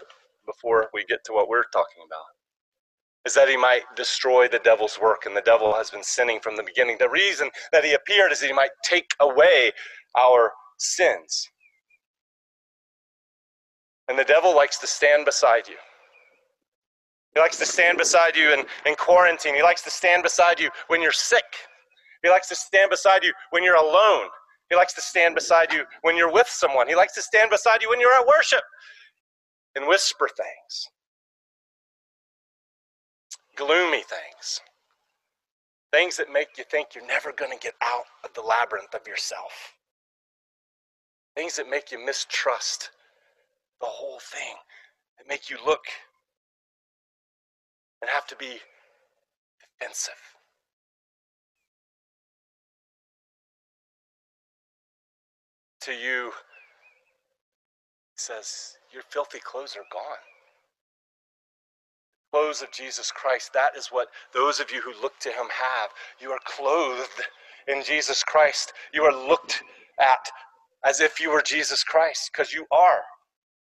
before 0.45 0.89
we 0.93 1.05
get 1.05 1.23
to 1.25 1.33
what 1.33 1.49
we're 1.49 1.63
talking 1.73 2.03
about 2.05 2.23
is 3.27 3.35
that 3.35 3.49
he 3.49 3.57
might 3.57 3.83
destroy 3.95 4.47
the 4.47 4.59
devil's 4.59 4.97
work, 4.99 5.27
and 5.27 5.35
the 5.35 5.41
devil 5.41 5.73
has 5.75 5.91
been 5.91 6.01
sinning 6.01 6.39
from 6.39 6.55
the 6.55 6.63
beginning. 6.63 6.95
The 6.97 7.09
reason 7.09 7.49
that 7.71 7.85
he 7.85 7.93
appeared 7.93 8.31
is 8.31 8.39
that 8.39 8.47
he 8.47 8.53
might 8.53 8.71
take 8.83 9.11
away 9.19 9.71
our 10.17 10.51
sins. 10.79 11.47
And 14.07 14.17
the 14.17 14.23
devil 14.23 14.55
likes 14.55 14.79
to 14.79 14.87
stand 14.87 15.25
beside 15.25 15.67
you. 15.67 15.75
He 17.35 17.41
likes 17.41 17.57
to 17.59 17.65
stand 17.65 17.97
beside 17.97 18.35
you 18.35 18.53
in, 18.53 18.65
in 18.85 18.95
quarantine. 18.95 19.53
He 19.53 19.61
likes 19.61 19.83
to 19.83 19.91
stand 19.91 20.23
beside 20.23 20.59
you 20.59 20.69
when 20.87 21.01
you're 21.01 21.11
sick. 21.11 21.43
He 22.23 22.29
likes 22.29 22.47
to 22.49 22.55
stand 22.55 22.89
beside 22.89 23.23
you 23.23 23.33
when 23.51 23.63
you're 23.63 23.75
alone. 23.75 24.29
He 24.69 24.75
likes 24.75 24.93
to 24.93 25.01
stand 25.01 25.35
beside 25.35 25.71
you 25.71 25.83
when 26.01 26.17
you're 26.17 26.31
with 26.31 26.47
someone. 26.47 26.87
He 26.87 26.95
likes 26.95 27.13
to 27.15 27.21
stand 27.21 27.49
beside 27.51 27.81
you 27.81 27.89
when 27.89 27.99
you're 27.99 28.13
at 28.13 28.25
worship 28.25 28.63
and 29.75 29.87
whisper 29.87 30.27
things, 30.35 30.87
gloomy 33.57 34.03
things, 34.03 34.61
things 35.91 36.15
that 36.17 36.31
make 36.31 36.57
you 36.57 36.63
think 36.69 36.89
you're 36.95 37.05
never 37.07 37.31
going 37.31 37.51
to 37.51 37.57
get 37.57 37.73
out 37.81 38.05
of 38.23 38.33
the 38.33 38.41
labyrinth 38.41 38.93
of 38.93 39.07
yourself, 39.07 39.73
things 41.35 41.55
that 41.57 41.69
make 41.69 41.91
you 41.91 42.03
mistrust 42.03 42.91
the 43.81 43.87
whole 43.87 44.19
thing, 44.19 44.55
that 45.17 45.27
make 45.27 45.49
you 45.49 45.57
look 45.65 45.85
and 48.01 48.09
have 48.09 48.27
to 48.27 48.35
be 48.35 48.59
defensive. 49.79 50.13
To 55.81 55.91
you, 55.93 56.31
says, 58.15 58.77
Your 58.91 59.03
filthy 59.03 59.39
clothes 59.39 59.75
are 59.77 59.85
gone. 59.91 60.36
Clothes 62.37 62.61
of 62.61 62.71
Jesus 62.71 63.11
Christ, 63.11 63.51
that 63.53 63.75
is 63.75 63.87
what 63.87 64.09
those 64.31 64.59
of 64.59 64.71
you 64.71 64.79
who 64.79 64.93
look 65.01 65.17
to 65.21 65.29
him 65.29 65.47
have. 65.49 65.89
You 66.21 66.29
are 66.29 66.39
clothed 66.45 67.23
in 67.67 67.81
Jesus 67.83 68.23
Christ. 68.23 68.73
You 68.93 69.05
are 69.05 69.27
looked 69.27 69.63
at 69.99 70.29
as 70.85 71.01
if 71.01 71.19
you 71.19 71.31
were 71.31 71.41
Jesus 71.41 71.83
Christ, 71.83 72.29
because 72.31 72.53
you 72.53 72.67
are 72.71 73.01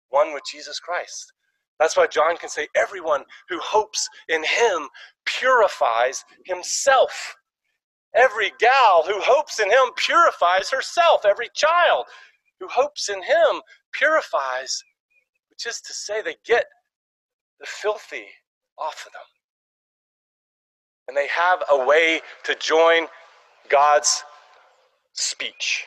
one 0.08 0.34
with 0.34 0.42
Jesus 0.50 0.80
Christ. 0.80 1.32
That's 1.78 1.96
why 1.96 2.08
John 2.08 2.36
can 2.38 2.48
say, 2.48 2.66
Everyone 2.74 3.22
who 3.48 3.60
hopes 3.60 4.08
in 4.28 4.42
him 4.42 4.88
purifies 5.24 6.24
himself. 6.44 7.36
Every 8.16 8.50
gal 8.58 9.04
who 9.06 9.20
hopes 9.20 9.60
in 9.60 9.70
him 9.70 9.92
purifies 9.96 10.70
herself. 10.70 11.24
Every 11.24 11.50
child 11.54 12.06
who 12.58 12.66
hopes 12.66 13.10
in 13.10 13.22
him 13.22 13.62
purifies, 13.92 14.82
which 15.50 15.66
is 15.66 15.80
to 15.82 15.94
say, 15.94 16.20
they 16.20 16.34
get 16.44 16.64
the 17.60 17.66
filthy 17.66 18.26
off 18.78 19.04
of 19.06 19.12
them. 19.12 19.22
And 21.08 21.16
they 21.16 21.28
have 21.28 21.62
a 21.70 21.86
way 21.86 22.20
to 22.44 22.54
join 22.56 23.06
God's 23.68 24.24
speech 25.12 25.86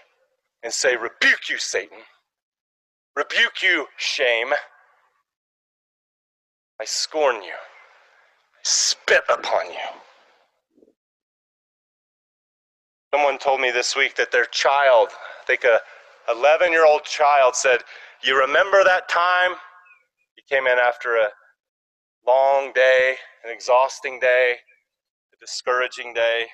and 0.63 0.71
say, 0.71 0.95
Rebuke 0.95 1.49
you, 1.49 1.57
Satan. 1.57 1.99
Rebuke 3.15 3.61
you, 3.61 3.85
shame. 3.97 4.53
I 6.79 6.85
scorn 6.85 7.35
you. 7.37 7.51
I 7.51 8.61
spit 8.63 9.23
upon 9.29 9.67
you. 9.67 9.99
Someone 13.13 13.37
told 13.39 13.59
me 13.59 13.71
this 13.71 13.95
week 13.95 14.15
that 14.15 14.31
their 14.31 14.45
child, 14.45 15.09
I 15.41 15.45
think 15.45 15.63
a 15.63 15.79
11 16.31 16.71
year 16.71 16.85
old 16.85 17.03
child, 17.03 17.55
said, 17.55 17.79
You 18.23 18.39
remember 18.39 18.83
that 18.83 19.09
time? 19.09 19.57
He 20.35 20.43
came 20.55 20.67
in 20.67 20.77
after 20.77 21.15
a 21.15 21.29
long 22.25 22.71
day, 22.73 23.15
an 23.45 23.51
exhausting 23.51 24.19
day, 24.19 24.55
a 25.33 25.37
discouraging 25.39 26.13
day. 26.13 26.45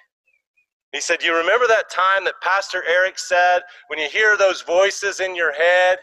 He 0.91 1.01
said, 1.01 1.21
You 1.21 1.35
remember 1.35 1.67
that 1.67 1.89
time 1.89 2.23
that 2.25 2.35
Pastor 2.41 2.83
Eric 2.87 3.19
said, 3.19 3.59
when 3.87 3.99
you 3.99 4.07
hear 4.07 4.37
those 4.37 4.61
voices 4.61 5.19
in 5.19 5.35
your 5.35 5.53
head? 5.53 5.97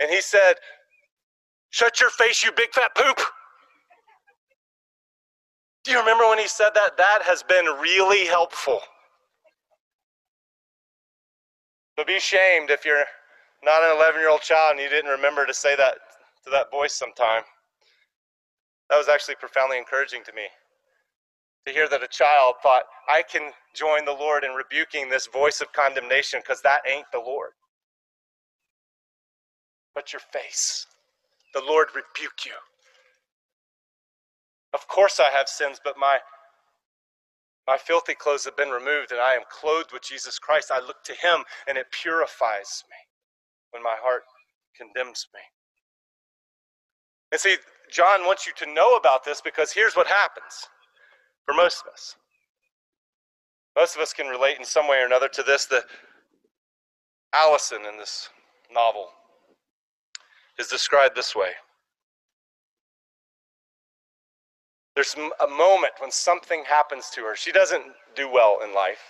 And 0.00 0.10
he 0.10 0.20
said, 0.20 0.54
Shut 1.70 2.00
your 2.00 2.10
face, 2.10 2.44
you 2.44 2.52
big 2.52 2.72
fat 2.72 2.94
poop. 2.94 3.18
Do 5.84 5.92
you 5.92 5.98
remember 5.98 6.28
when 6.28 6.38
he 6.38 6.48
said 6.48 6.70
that? 6.74 6.96
That 6.96 7.20
has 7.24 7.42
been 7.42 7.64
really 7.64 8.26
helpful. 8.26 8.80
But 11.96 12.06
be 12.06 12.18
shamed 12.20 12.70
if 12.70 12.84
you're 12.84 13.04
not 13.64 13.82
an 13.82 13.96
11 13.96 14.20
year 14.20 14.30
old 14.30 14.42
child 14.42 14.72
and 14.72 14.80
you 14.80 14.88
didn't 14.88 15.10
remember 15.10 15.46
to 15.46 15.54
say 15.54 15.76
that 15.76 15.94
to 16.44 16.50
that 16.50 16.70
voice 16.70 16.92
sometime. 16.92 17.42
That 18.90 18.96
was 18.96 19.08
actually 19.08 19.36
profoundly 19.36 19.78
encouraging 19.78 20.22
to 20.24 20.32
me 20.32 20.44
to 21.66 21.72
hear 21.72 21.88
that 21.88 22.02
a 22.02 22.08
child 22.08 22.54
thought, 22.62 22.84
I 23.08 23.22
can 23.22 23.50
join 23.74 24.04
the 24.04 24.12
Lord 24.12 24.44
in 24.44 24.52
rebuking 24.52 25.08
this 25.08 25.26
voice 25.26 25.60
of 25.60 25.72
condemnation 25.72 26.40
because 26.40 26.62
that 26.62 26.82
ain't 26.88 27.06
the 27.12 27.18
Lord. 27.18 27.50
But 29.94 30.12
your 30.12 30.20
face, 30.32 30.86
the 31.54 31.60
Lord 31.60 31.88
rebuke 31.88 32.46
you. 32.46 32.52
Of 34.74 34.86
course 34.88 35.18
I 35.20 35.30
have 35.30 35.48
sins, 35.48 35.80
but 35.82 35.96
my 35.98 36.18
my 37.66 37.76
filthy 37.76 38.14
clothes 38.14 38.44
have 38.44 38.56
been 38.56 38.70
removed 38.70 39.10
and 39.10 39.20
I 39.20 39.34
am 39.34 39.42
clothed 39.50 39.90
with 39.92 40.02
Jesus 40.02 40.38
Christ. 40.38 40.70
I 40.72 40.78
look 40.78 41.02
to 41.04 41.12
him 41.12 41.42
and 41.66 41.76
it 41.76 41.86
purifies 41.90 42.84
me 42.88 42.96
when 43.72 43.82
my 43.82 43.96
heart 44.00 44.22
condemns 44.76 45.26
me. 45.34 45.40
And 47.32 47.40
see, 47.40 47.56
John 47.90 48.24
wants 48.26 48.46
you 48.46 48.52
to 48.58 48.72
know 48.72 48.96
about 48.96 49.24
this 49.24 49.40
because 49.40 49.72
here's 49.72 49.94
what 49.94 50.06
happens 50.06 50.68
for 51.44 51.54
most 51.54 51.82
of 51.86 51.92
us. 51.92 52.16
Most 53.76 53.94
of 53.94 54.02
us 54.02 54.12
can 54.12 54.26
relate 54.26 54.58
in 54.58 54.64
some 54.64 54.88
way 54.88 54.98
or 54.98 55.06
another 55.06 55.28
to 55.28 55.42
this. 55.42 55.66
The 55.66 55.84
Allison 57.34 57.84
in 57.90 57.98
this 57.98 58.30
novel 58.72 59.08
is 60.58 60.68
described 60.68 61.14
this 61.14 61.36
way. 61.36 61.50
There's 64.94 65.14
a 65.44 65.46
moment 65.46 65.92
when 65.98 66.10
something 66.10 66.64
happens 66.66 67.10
to 67.10 67.20
her. 67.20 67.36
She 67.36 67.52
doesn't 67.52 67.84
do 68.14 68.30
well 68.30 68.60
in 68.64 68.74
life. 68.74 69.02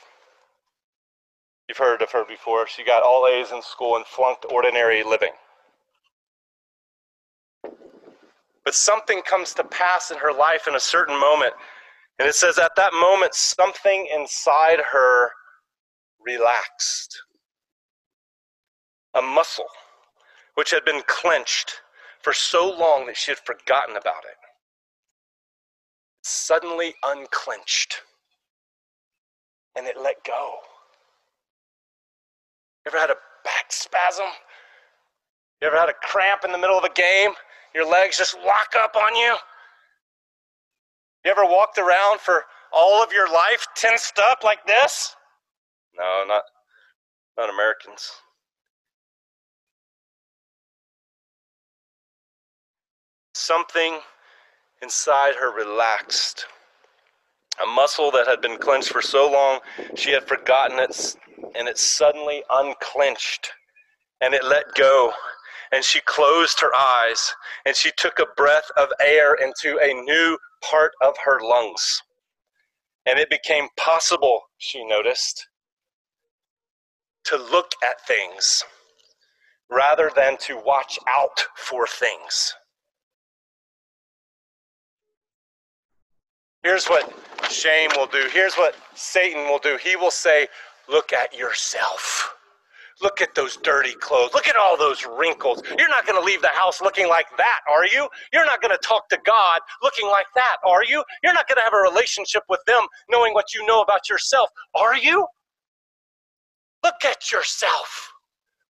You've 1.69 1.79
heard 1.79 2.03
of 2.03 2.11
her 2.11 2.25
before. 2.25 2.67
She 2.67 2.85
got 2.85 3.05
all 3.05 3.29
A's 3.29 3.53
in 3.53 3.63
school 3.63 3.97
and 3.97 4.05
flunked 4.05 4.47
ordinary 4.51 5.05
living. 5.05 5.33
But 8.67 8.75
something 8.75 9.23
comes 9.23 9.55
to 9.55 9.65
pass 9.65 10.11
in 10.11 10.19
her 10.19 10.33
life 10.33 10.67
in 10.67 10.75
a 10.75 10.81
certain 10.81 11.19
moment. 11.19 11.55
And 12.19 12.29
it 12.29 12.35
says, 12.35 12.59
at 12.59 12.73
that 12.77 12.93
moment, 12.93 13.33
something 13.33 14.09
inside 14.13 14.81
her 14.93 15.31
relaxed. 16.19 17.17
A 19.15 19.23
muscle 19.23 19.69
which 20.57 20.73
had 20.73 20.85
been 20.85 21.03
clenched 21.07 21.81
for 22.23 22.33
so 22.33 22.69
long 22.69 23.07
that 23.07 23.17
she 23.17 23.31
had 23.31 23.39
forgotten 23.39 23.97
about 23.97 24.25
it 24.25 24.37
suddenly 26.23 26.93
unclenched 27.05 28.03
and 29.77 29.87
it 29.87 29.95
let 30.03 30.25
go. 30.25 30.57
You 32.85 32.91
ever 32.91 32.99
had 32.99 33.11
a 33.11 33.17
back 33.45 33.71
spasm? 33.71 34.27
You 35.61 35.69
ever 35.69 35.77
had 35.77 35.89
a 35.89 35.95
cramp 36.03 36.45
in 36.45 36.51
the 36.51 36.59
middle 36.59 36.77
of 36.77 36.83
a 36.83 36.93
game? 36.93 37.31
Your 37.77 37.87
legs 37.87 38.17
just 38.17 38.39
lock 38.39 38.75
up 38.75 38.97
on 38.97 39.15
you? 39.15 39.37
You 41.27 41.31
ever 41.31 41.45
walked 41.45 41.77
around 41.77 42.21
for 42.21 42.45
all 42.73 43.03
of 43.03 43.13
your 43.13 43.31
life 43.31 43.67
tensed 43.77 44.19
up 44.19 44.43
like 44.43 44.67
this? 44.67 45.15
No, 45.95 46.25
not 46.27 46.45
not 47.37 47.51
Americans. 47.51 48.11
Something 53.35 53.99
inside 54.81 55.35
her 55.35 55.53
relaxed. 55.53 56.47
A 57.63 57.67
muscle 57.67 58.11
that 58.13 58.27
had 58.27 58.41
been 58.41 58.57
clenched 58.57 58.89
for 58.89 59.03
so 59.03 59.31
long, 59.31 59.61
she 59.95 60.13
had 60.13 60.27
forgotten 60.27 60.79
it, 60.79 61.15
and 61.55 61.69
it 61.69 61.77
suddenly 61.77 62.43
unclenched 62.49 63.51
and 64.23 64.33
it 64.33 64.45
let 64.45 64.65
go. 64.75 65.13
And 65.73 65.85
she 65.85 66.01
closed 66.01 66.61
her 66.61 66.75
eyes 66.75 67.35
and 67.65 67.75
she 67.75 67.91
took 67.97 68.19
a 68.19 68.27
breath 68.37 68.71
of 68.77 68.89
air 69.01 69.35
into 69.35 69.79
a 69.79 69.95
new 69.95 70.39
part 70.63 70.93
of 71.01 71.15
her 71.25 71.41
lungs. 71.41 72.03
And 73.07 73.19
it 73.19 73.31
became 73.31 73.69
possible, 73.77 74.43
she 74.59 74.85
noticed, 74.85 75.49
to 77.25 77.37
look 77.37 77.73
at 77.83 78.07
things 78.07 78.65
rather 79.71 80.11
than 80.15 80.37
to 80.39 80.61
watch 80.65 80.99
out 81.09 81.45
for 81.57 81.87
things. 81.87 82.55
Here's 86.63 86.87
what 86.87 87.13
shame 87.49 87.91
will 87.97 88.07
do. 88.07 88.29
Here's 88.33 88.55
what 88.55 88.75
Satan 88.95 89.45
will 89.45 89.59
do. 89.59 89.79
He 89.83 89.97
will 89.97 90.11
say, 90.11 90.49
Look 90.89 91.13
at 91.13 91.37
yourself. 91.37 92.36
Look 93.03 93.21
at 93.21 93.35
those 93.35 93.59
dirty 93.59 93.93
clothes. 93.95 94.31
Look 94.33 94.49
at 94.49 94.57
all 94.57 94.77
those 94.79 95.05
wrinkles. 95.05 95.63
You're 95.79 95.89
not 95.89 96.07
going 96.07 96.19
to 96.19 96.25
leave 96.25 96.41
the 96.41 96.49
house 96.55 96.81
looking 96.81 97.09
like 97.09 97.27
that, 97.37 97.61
are 97.71 97.85
you? 97.87 98.09
You're 98.33 98.47
not 98.47 98.63
going 98.63 98.73
to 98.73 98.81
talk 98.83 99.09
to 99.11 99.19
God 99.25 99.61
looking 99.83 100.09
like 100.09 100.27
that, 100.35 100.57
are 100.65 100.83
you? 100.83 101.05
You're 101.23 101.35
not 101.35 101.47
going 101.47 101.57
to 101.57 101.63
have 101.63 101.75
a 101.75 101.91
relationship 101.91 102.43
with 102.49 102.61
them 102.67 102.87
knowing 103.11 103.35
what 103.35 103.53
you 103.55 103.67
know 103.67 103.83
about 103.83 104.09
yourself, 104.09 104.49
are 104.75 104.97
you? 104.97 105.27
Look 106.83 107.05
at 107.05 107.31
yourself. 107.31 108.13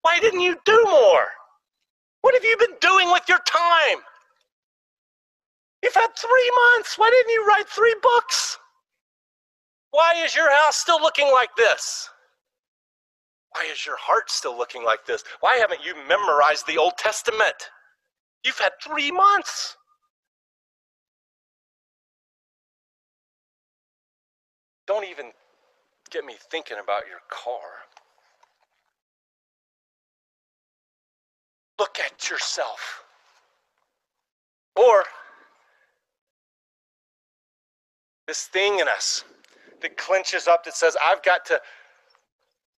Why 0.03 0.19
didn't 0.19 0.41
you 0.41 0.57
do 0.65 0.85
more? 0.87 1.27
What 2.23 2.35
have 2.35 2.45
you 2.45 2.57
been 2.59 2.77
doing 2.81 3.12
with 3.12 3.23
your 3.29 3.41
time? 3.47 3.99
You've 5.83 5.95
had 5.95 6.09
three 6.17 6.53
months. 6.75 6.99
Why 6.99 7.11
didn't 7.11 7.33
you 7.33 7.47
write 7.47 7.69
three 7.69 7.95
books? 8.03 8.59
Why 9.93 10.15
is 10.25 10.35
your 10.35 10.51
house 10.51 10.77
still 10.77 11.01
looking 11.01 11.31
like 11.33 11.51
this? 11.57 12.11
Why 13.57 13.64
is 13.73 13.87
your 13.87 13.97
heart 13.97 14.31
still 14.31 14.57
looking 14.57 14.85
like 14.85 15.07
this? 15.07 15.25
Why 15.40 15.57
haven't 15.57 15.81
you 15.83 15.95
memorized 16.07 16.66
the 16.66 16.77
Old 16.77 16.99
Testament? 16.99 17.71
You've 18.45 18.59
had 18.59 18.73
three 18.85 19.11
months. 19.11 19.77
Don't 24.87 25.05
even 25.05 25.31
get 26.11 26.27
me 26.27 26.35
thinking 26.51 26.77
about 26.83 27.05
your 27.09 27.21
car. 27.31 27.61
Look 31.79 31.99
at 31.99 32.29
yourself. 32.29 33.05
Or 34.77 35.05
this 38.29 38.45
thing 38.45 38.81
in 38.81 38.88
us 38.88 39.25
that 39.81 39.97
clenches 39.97 40.47
up 40.47 40.62
that 40.64 40.75
says, 40.75 40.95
I've 41.03 41.23
got 41.23 41.47
to 41.47 41.61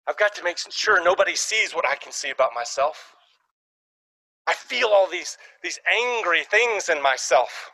I've 0.07 0.17
got 0.17 0.33
to 0.35 0.43
make 0.43 0.57
sure 0.69 1.03
nobody 1.03 1.35
sees 1.35 1.75
what 1.75 1.85
I 1.87 1.95
can 1.95 2.11
see 2.11 2.29
about 2.29 2.51
myself. 2.55 3.15
I 4.47 4.53
feel 4.53 4.87
all 4.87 5.09
these, 5.09 5.37
these 5.61 5.79
angry 5.91 6.43
things 6.43 6.89
in 6.89 7.01
myself. 7.01 7.71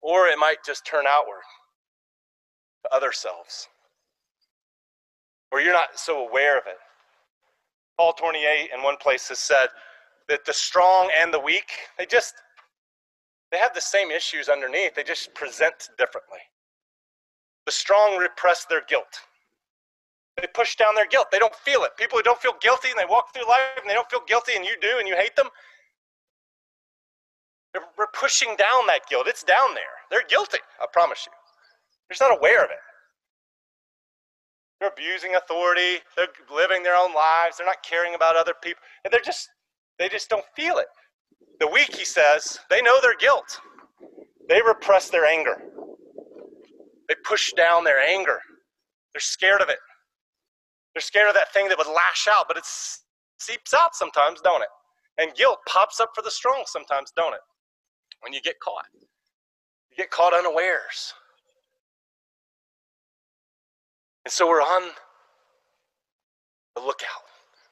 Or 0.00 0.28
it 0.28 0.38
might 0.38 0.64
just 0.64 0.86
turn 0.86 1.04
outward 1.08 1.42
to 2.84 2.94
other 2.94 3.12
selves, 3.12 3.68
where 5.50 5.60
you're 5.60 5.74
not 5.74 5.98
so 5.98 6.26
aware 6.26 6.56
of 6.56 6.66
it. 6.66 6.78
Paul 7.98 8.14
Tournier 8.14 8.68
in 8.74 8.82
one 8.82 8.96
place 8.96 9.28
has 9.28 9.38
said 9.40 9.66
that 10.28 10.44
the 10.46 10.52
strong 10.52 11.10
and 11.18 11.34
the 11.34 11.40
weak, 11.40 11.70
they 11.98 12.06
just 12.06 12.34
they 13.50 13.58
have 13.58 13.74
the 13.74 13.80
same 13.80 14.10
issues 14.10 14.48
underneath, 14.48 14.94
they 14.94 15.02
just 15.02 15.34
present 15.34 15.90
differently. 15.98 16.38
The 17.66 17.72
strong 17.72 18.16
repress 18.16 18.64
their 18.64 18.82
guilt. 18.88 19.20
They 20.40 20.48
push 20.54 20.76
down 20.76 20.94
their 20.94 21.06
guilt. 21.06 21.28
They 21.30 21.38
don't 21.38 21.54
feel 21.54 21.84
it. 21.84 21.96
People 21.96 22.18
who 22.18 22.22
don't 22.22 22.40
feel 22.40 22.54
guilty 22.60 22.88
and 22.88 22.98
they 22.98 23.04
walk 23.08 23.34
through 23.34 23.46
life 23.48 23.78
and 23.80 23.88
they 23.88 23.94
don't 23.94 24.10
feel 24.10 24.22
guilty 24.26 24.56
and 24.56 24.64
you 24.64 24.76
do 24.80 24.98
and 24.98 25.06
you 25.06 25.16
hate 25.16 25.36
them, 25.36 25.48
we're 27.96 28.10
pushing 28.18 28.48
down 28.56 28.86
that 28.86 29.00
guilt. 29.08 29.26
It's 29.28 29.44
down 29.44 29.74
there. 29.74 29.94
They're 30.10 30.26
guilty, 30.28 30.58
I 30.80 30.86
promise 30.92 31.26
you. 31.26 31.32
They're 32.08 32.14
just 32.14 32.20
not 32.20 32.36
aware 32.36 32.64
of 32.64 32.70
it. 32.70 32.78
They're 34.80 34.88
abusing 34.88 35.34
authority. 35.36 36.02
They're 36.16 36.28
living 36.52 36.82
their 36.82 36.96
own 36.96 37.14
lives. 37.14 37.58
They're 37.58 37.66
not 37.66 37.82
caring 37.82 38.14
about 38.14 38.36
other 38.36 38.54
people. 38.62 38.80
And 39.04 39.12
they're 39.12 39.20
just, 39.20 39.48
they 39.98 40.08
just 40.08 40.30
don't 40.30 40.44
feel 40.56 40.78
it. 40.78 40.86
The 41.60 41.68
weak, 41.68 41.94
he 41.94 42.04
says, 42.06 42.58
they 42.70 42.80
know 42.80 42.98
their 43.02 43.16
guilt. 43.16 43.60
They 44.48 44.60
repress 44.66 45.10
their 45.10 45.26
anger. 45.26 45.62
They 47.08 47.14
push 47.24 47.52
down 47.52 47.84
their 47.84 48.00
anger. 48.00 48.40
They're 49.12 49.20
scared 49.20 49.60
of 49.60 49.68
it. 49.68 49.78
They're 51.00 51.06
scared 51.06 51.28
of 51.28 51.34
that 51.34 51.50
thing 51.54 51.66
that 51.68 51.78
would 51.78 51.86
lash 51.86 52.28
out, 52.30 52.44
but 52.46 52.58
it 52.58 52.64
seeps 53.38 53.72
out 53.72 53.94
sometimes, 53.94 54.42
don't 54.42 54.60
it? 54.60 54.68
And 55.16 55.34
guilt 55.34 55.60
pops 55.66 55.98
up 55.98 56.10
for 56.14 56.20
the 56.20 56.30
strong 56.30 56.64
sometimes, 56.66 57.10
don't 57.16 57.32
it? 57.32 57.40
When 58.20 58.34
you 58.34 58.42
get 58.42 58.60
caught. 58.60 58.84
You 58.92 59.96
get 59.96 60.10
caught 60.10 60.34
unawares. 60.34 61.14
And 64.26 64.30
so 64.30 64.46
we're 64.46 64.60
on 64.60 64.90
the 66.74 66.82
lookout. 66.82 67.24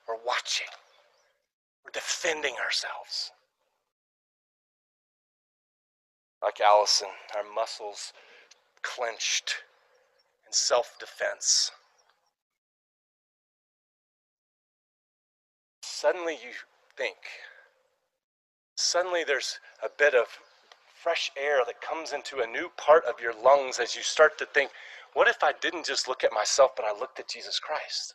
We're 0.08 0.24
watching. 0.26 0.68
We're 1.84 1.90
defending 1.90 2.54
ourselves. 2.64 3.30
Like 6.42 6.62
Allison, 6.62 7.08
our 7.36 7.44
muscles 7.54 8.14
clenched 8.80 9.56
in 10.46 10.52
self 10.54 10.96
defense. 10.98 11.72
Suddenly 16.00 16.34
you 16.34 16.52
think, 16.96 17.16
suddenly 18.76 19.24
there's 19.24 19.58
a 19.82 19.88
bit 19.98 20.14
of 20.14 20.26
fresh 20.94 21.28
air 21.36 21.64
that 21.66 21.80
comes 21.80 22.12
into 22.12 22.38
a 22.38 22.46
new 22.46 22.68
part 22.76 23.04
of 23.04 23.20
your 23.20 23.32
lungs 23.42 23.80
as 23.80 23.96
you 23.96 24.02
start 24.02 24.38
to 24.38 24.46
think, 24.46 24.70
what 25.14 25.26
if 25.26 25.42
I 25.42 25.54
didn't 25.60 25.86
just 25.86 26.06
look 26.06 26.22
at 26.22 26.32
myself, 26.32 26.70
but 26.76 26.84
I 26.84 26.96
looked 26.96 27.18
at 27.18 27.28
Jesus 27.28 27.58
Christ, 27.58 28.14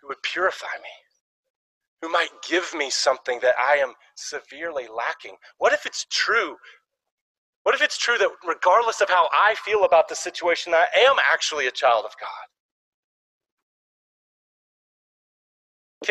who 0.00 0.08
would 0.08 0.20
purify 0.24 0.74
me? 0.82 0.90
Who 2.02 2.08
might 2.08 2.30
give 2.48 2.74
me 2.74 2.90
something 2.90 3.38
that 3.40 3.54
I 3.56 3.76
am 3.76 3.94
severely 4.16 4.88
lacking? 4.88 5.36
What 5.58 5.72
if 5.72 5.86
it's 5.86 6.06
true 6.10 6.56
what 7.62 7.76
if 7.76 7.82
it's 7.82 7.98
true 7.98 8.18
that 8.18 8.30
regardless 8.48 9.00
of 9.00 9.10
how 9.10 9.28
I 9.32 9.54
feel 9.54 9.84
about 9.84 10.08
the 10.08 10.16
situation, 10.16 10.72
I 10.74 10.86
am 10.96 11.16
actually 11.30 11.66
a 11.66 11.70
child 11.70 12.06
of 12.06 12.12
God? 12.18 12.59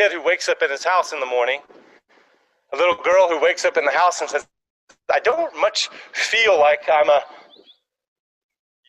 Kid 0.00 0.12
who 0.12 0.22
wakes 0.22 0.48
up 0.48 0.62
in 0.62 0.70
his 0.70 0.82
house 0.82 1.12
in 1.12 1.20
the 1.20 1.26
morning, 1.26 1.60
a 2.72 2.76
little 2.78 2.94
girl 2.94 3.28
who 3.28 3.38
wakes 3.38 3.66
up 3.66 3.76
in 3.76 3.84
the 3.84 3.90
house 3.90 4.22
and 4.22 4.30
says, 4.30 4.48
I 5.12 5.20
don't 5.20 5.54
much 5.60 5.90
feel 6.14 6.58
like 6.58 6.88
I'm 6.90 7.10
a 7.10 7.20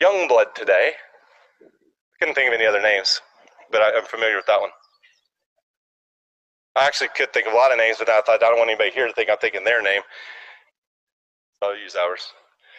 Youngblood 0.02 0.54
today. 0.56 0.94
I 1.62 1.68
couldn't 2.18 2.36
think 2.36 2.48
of 2.48 2.54
any 2.54 2.66
other 2.66 2.82
names, 2.82 3.20
but 3.74 3.82
I, 3.82 3.90
am 3.90 4.06
familiar 4.06 4.38
with 4.38 4.46
that 4.46 4.62
one. 4.62 4.70
I 6.78 6.86
actually 6.86 7.10
could 7.14 7.34
think 7.34 7.46
of 7.46 7.52
a 7.52 7.58
lot 7.58 7.74
of 7.74 7.78
names, 7.78 7.98
but 8.00 8.08
I 8.08 8.22
thought 8.22 8.42
I 8.42 8.48
don't 8.48 8.58
want 8.58 8.70
anybody 8.70 8.92
here 8.92 9.06
to 9.06 9.12
think 9.12 9.30
I'm 9.30 9.38
thinking 9.40 9.66
their 9.66 9.82
name. 9.82 10.04
So 11.62 11.72
I'll 11.72 11.78
use 11.78 11.98
ours. 11.98 12.26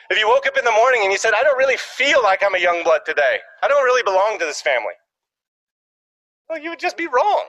If 0.09 0.19
you 0.19 0.27
woke 0.27 0.47
up 0.47 0.57
in 0.57 0.65
the 0.65 0.73
morning 0.73 1.03
and 1.03 1.13
you 1.13 1.19
said, 1.19 1.35
I 1.35 1.43
don't 1.43 1.59
really 1.59 1.77
feel 1.77 2.23
like 2.23 2.43
I'm 2.43 2.55
a 2.55 2.59
Youngblood 2.59 3.05
today, 3.05 3.41
I 3.63 3.69
don't 3.69 3.85
really 3.85 4.03
belong 4.03 4.39
to 4.39 4.47
this 4.47 4.63
family, 4.63 4.95
well, 6.49 6.59
you 6.59 6.71
would 6.71 6.81
just 6.81 6.97
be 6.97 7.09
wrong 7.09 7.45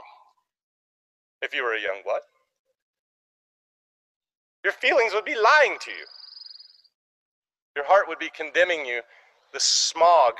if 1.43 1.53
you 1.53 1.61
were 1.61 1.73
a 1.73 1.81
young 1.81 1.99
what? 2.03 2.23
Your 4.63 4.73
feelings 4.73 5.13
would 5.13 5.25
be 5.25 5.35
lying 5.35 5.77
to 5.81 5.91
you. 5.91 6.05
Your 7.75 7.85
heart 7.85 8.07
would 8.07 8.19
be 8.19 8.29
condemning 8.35 8.85
you. 8.85 9.01
The 9.51 9.59
smog, 9.59 10.33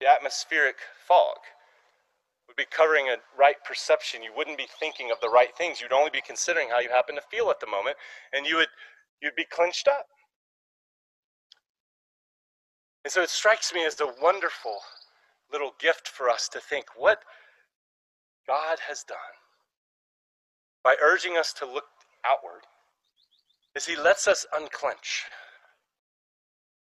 the 0.00 0.10
atmospheric 0.10 0.76
fog 1.06 1.36
would 2.48 2.56
be 2.56 2.66
covering 2.70 3.08
a 3.08 3.16
right 3.38 3.56
perception. 3.66 4.22
You 4.22 4.32
wouldn't 4.36 4.58
be 4.58 4.66
thinking 4.80 5.10
of 5.12 5.20
the 5.20 5.28
right 5.28 5.56
things. 5.56 5.80
You'd 5.80 5.92
only 5.92 6.10
be 6.10 6.22
considering 6.26 6.68
how 6.70 6.80
you 6.80 6.90
happen 6.90 7.14
to 7.14 7.22
feel 7.30 7.50
at 7.50 7.60
the 7.60 7.66
moment, 7.66 7.96
and 8.32 8.46
you 8.46 8.56
would 8.56 8.68
you'd 9.22 9.36
be 9.36 9.46
clenched 9.46 9.86
up. 9.86 10.06
And 13.04 13.12
so 13.12 13.22
it 13.22 13.30
strikes 13.30 13.72
me 13.72 13.86
as 13.86 14.00
a 14.00 14.12
wonderful 14.20 14.80
little 15.54 15.74
gift 15.78 16.08
for 16.08 16.28
us 16.28 16.48
to 16.48 16.58
think 16.58 16.86
what 16.96 17.22
God 18.46 18.78
has 18.88 19.04
done 19.04 19.16
by 20.82 20.96
urging 21.00 21.36
us 21.36 21.52
to 21.54 21.64
look 21.64 21.84
outward 22.26 22.62
is 23.76 23.86
he 23.86 23.94
lets 23.96 24.26
us 24.26 24.44
unclench. 24.52 25.22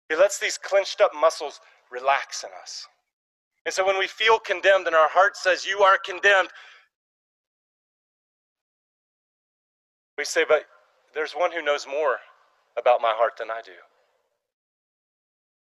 He 0.08 0.14
lets 0.14 0.38
these 0.38 0.56
clenched 0.58 1.00
up 1.00 1.10
muscles 1.12 1.58
relax 1.90 2.44
in 2.44 2.50
us. 2.62 2.86
And 3.66 3.74
so 3.74 3.84
when 3.84 3.98
we 3.98 4.06
feel 4.06 4.38
condemned 4.38 4.86
and 4.86 4.94
our 4.94 5.08
heart 5.08 5.36
says, 5.36 5.66
You 5.66 5.80
are 5.80 5.98
condemned, 5.98 6.50
we 10.16 10.24
say, 10.24 10.44
But 10.48 10.66
there's 11.14 11.32
one 11.32 11.50
who 11.50 11.62
knows 11.62 11.84
more 11.86 12.18
about 12.78 13.00
my 13.00 13.12
heart 13.16 13.32
than 13.38 13.50
I 13.50 13.60
do. 13.64 13.72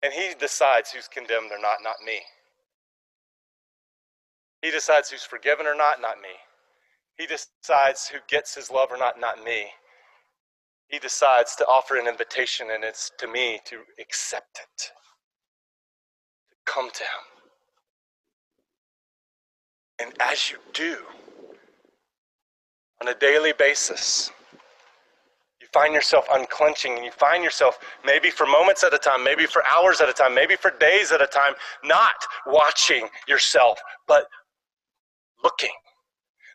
And 0.03 0.13
he 0.13 0.33
decides 0.41 0.91
who's 0.91 1.09
condemned 1.09 1.51
or 1.53 1.61
not, 1.61 1.79
not 1.83 1.97
me. 2.05 2.21
He 4.63 4.71
decides 4.71 5.11
who's 5.11 5.23
forgiven 5.23 5.67
or 5.67 5.75
not, 5.75 6.01
not 6.01 6.21
me. 6.21 6.29
He 7.17 7.27
decides 7.27 8.09
who 8.09 8.19
gets 8.29 8.55
his 8.55 8.71
love 8.71 8.89
or 8.91 8.97
not, 8.97 9.21
not 9.21 9.43
me. 9.45 9.67
He 10.89 10.99
decides 10.99 11.55
to 11.57 11.67
offer 11.67 11.97
an 11.97 12.07
invitation, 12.07 12.69
and 12.73 12.83
it's 12.83 13.11
to 13.19 13.27
me 13.29 13.61
to 13.67 13.81
accept 14.01 14.61
it, 14.63 14.83
to 14.83 16.57
come 16.65 16.91
to 16.91 17.03
him. 17.03 17.25
And 20.01 20.13
as 20.21 20.51
you 20.51 20.59
do, 20.73 20.99
on 23.01 23.09
a 23.09 23.15
daily 23.15 23.53
basis, 23.53 24.31
you 25.61 25.67
find 25.73 25.93
yourself 25.93 26.27
unclenching 26.33 26.95
and 26.97 27.05
you 27.05 27.11
find 27.11 27.45
yourself 27.45 27.79
maybe 28.05 28.31
for 28.31 28.47
moments 28.47 28.83
at 28.85 28.95
a 28.95 28.99
time, 28.99 29.23
maybe 29.23 29.45
for 29.45 29.63
hours 29.67 30.01
at 30.01 30.09
a 30.09 30.13
time, 30.13 30.35
maybe 30.35 30.57
for 30.57 30.71
days 30.79 31.13
at 31.13 31.21
a 31.21 31.27
time, 31.27 31.55
not 31.85 32.15
watching 32.47 33.09
yourself, 33.27 33.79
but 34.07 34.27
looking. 35.43 35.73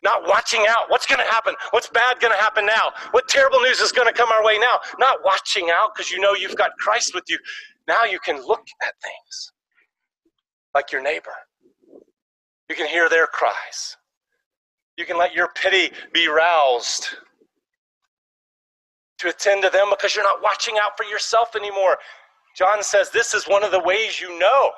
Not 0.02 0.26
watching 0.28 0.66
out. 0.68 0.90
What's 0.90 1.06
going 1.06 1.18
to 1.18 1.32
happen? 1.32 1.54
What's 1.70 1.88
bad 1.88 2.20
going 2.20 2.32
to 2.32 2.38
happen 2.38 2.66
now? 2.66 2.92
What 3.12 3.26
terrible 3.26 3.60
news 3.60 3.80
is 3.80 3.90
going 3.90 4.06
to 4.06 4.12
come 4.12 4.30
our 4.30 4.44
way 4.44 4.58
now? 4.58 4.80
Not 4.98 5.24
watching 5.24 5.70
out 5.70 5.94
because 5.94 6.10
you 6.10 6.20
know 6.20 6.34
you've 6.34 6.56
got 6.56 6.72
Christ 6.78 7.14
with 7.14 7.24
you. 7.28 7.38
Now 7.88 8.04
you 8.04 8.18
can 8.20 8.36
look 8.46 8.66
at 8.82 8.94
things 9.02 9.52
like 10.74 10.92
your 10.92 11.02
neighbor. 11.02 11.32
You 12.68 12.76
can 12.76 12.86
hear 12.86 13.08
their 13.08 13.26
cries. 13.26 13.96
You 14.98 15.06
can 15.06 15.16
let 15.18 15.34
your 15.34 15.48
pity 15.54 15.90
be 16.12 16.28
roused 16.28 17.08
to 19.18 19.28
attend 19.28 19.62
to 19.62 19.70
them 19.70 19.88
because 19.90 20.14
you're 20.14 20.24
not 20.24 20.42
watching 20.42 20.76
out 20.80 20.96
for 20.96 21.04
yourself 21.04 21.56
anymore. 21.56 21.96
John 22.56 22.82
says 22.82 23.10
this 23.10 23.34
is 23.34 23.44
one 23.46 23.64
of 23.64 23.70
the 23.70 23.80
ways 23.80 24.20
you 24.20 24.38
know. 24.38 24.70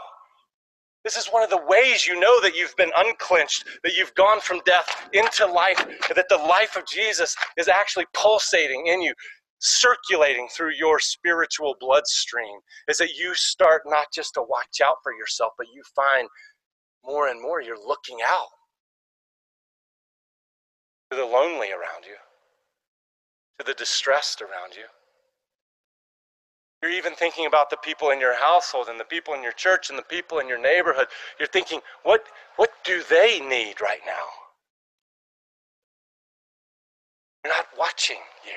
This 1.07 1.17
is 1.17 1.29
one 1.29 1.45
of 1.45 1.51
the 1.51 1.65
ways 1.69 2.05
you 2.05 2.19
know 2.19 2.41
that 2.41 2.57
you've 2.57 2.75
been 2.75 2.91
unclenched, 2.97 3.65
that 3.85 3.97
you've 3.97 4.13
gone 4.17 4.41
from 4.41 4.61
death 4.67 5.09
into 5.13 5.47
life, 5.47 5.79
that 6.13 6.29
the 6.29 6.37
life 6.37 6.75
of 6.75 6.85
Jesus 6.85 7.37
is 7.57 7.69
actually 7.69 8.07
pulsating 8.13 8.89
in 8.89 9.01
you, 9.01 9.15
circulating 9.61 10.49
through 10.49 10.73
your 10.73 10.99
spiritual 10.99 11.77
bloodstream. 11.79 12.59
Is 12.89 12.99
that 12.99 13.15
you 13.15 13.37
start 13.37 13.83
not 13.87 14.09
just 14.13 14.35
to 14.35 14.43
watch 14.43 14.81
out 14.85 14.97
for 15.05 15.13
yourself, 15.13 15.53
but 15.57 15.69
you 15.73 15.81
find 15.95 16.29
more 17.05 17.29
and 17.29 17.41
more 17.41 17.63
you're 17.63 17.79
looking 17.79 18.19
out 18.27 18.49
to 21.13 21.17
the 21.17 21.25
lonely 21.25 21.71
around 21.71 22.03
you, 22.05 22.17
to 23.61 23.65
the 23.65 23.75
distressed 23.75 24.43
around 24.43 24.75
you. 24.75 24.87
You're 26.83 26.93
even 26.93 27.15
thinking 27.15 27.47
about 27.47 27.71
the 27.71 27.77
people 27.79 28.11
in 28.11 28.21
your 28.21 28.39
household 28.39 28.89
and 28.89 29.01
the 29.01 29.05
people 29.05 29.35
in 29.35 29.43
your 29.43 29.53
church 29.53 29.89
and 29.91 29.99
the 29.99 30.03
people 30.03 30.39
in 30.39 30.49
your 30.49 30.61
neighborhood. 30.61 31.07
You're 31.39 31.49
thinking, 31.49 31.81
what, 32.03 32.25
what 32.57 32.71
do 32.85 33.03
they 33.09 33.41
need 33.41 33.81
right 33.81 34.01
now? 34.07 34.27
You're 37.45 37.55
not 37.55 37.67
watching 37.79 38.21
you. 38.45 38.53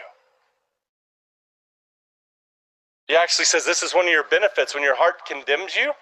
He 3.08 3.16
actually 3.16 3.46
says 3.46 3.66
this 3.66 3.82
is 3.82 3.96
one 3.96 4.06
of 4.06 4.12
your 4.12 4.26
benefits 4.26 4.76
when 4.76 4.84
your 4.84 4.96
heart 4.96 5.26
condemns 5.26 5.76
you. 5.76 5.94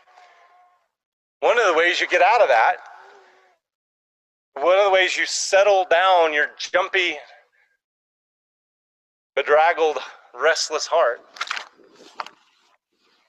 One 1.39 1.60
of 1.60 1.67
the 1.67 1.73
ways 1.73 2.01
you 2.01 2.08
get 2.08 2.21
out 2.21 2.41
of 2.41 2.47
that 2.47 2.77
one 4.62 4.77
of 4.77 4.86
the 4.86 4.91
ways 4.91 5.15
you 5.15 5.25
settle 5.25 5.86
down 5.89 6.34
your 6.34 6.47
jumpy, 6.58 7.15
bedraggled, 9.36 9.97
restless 10.34 10.88
heart 10.88 11.21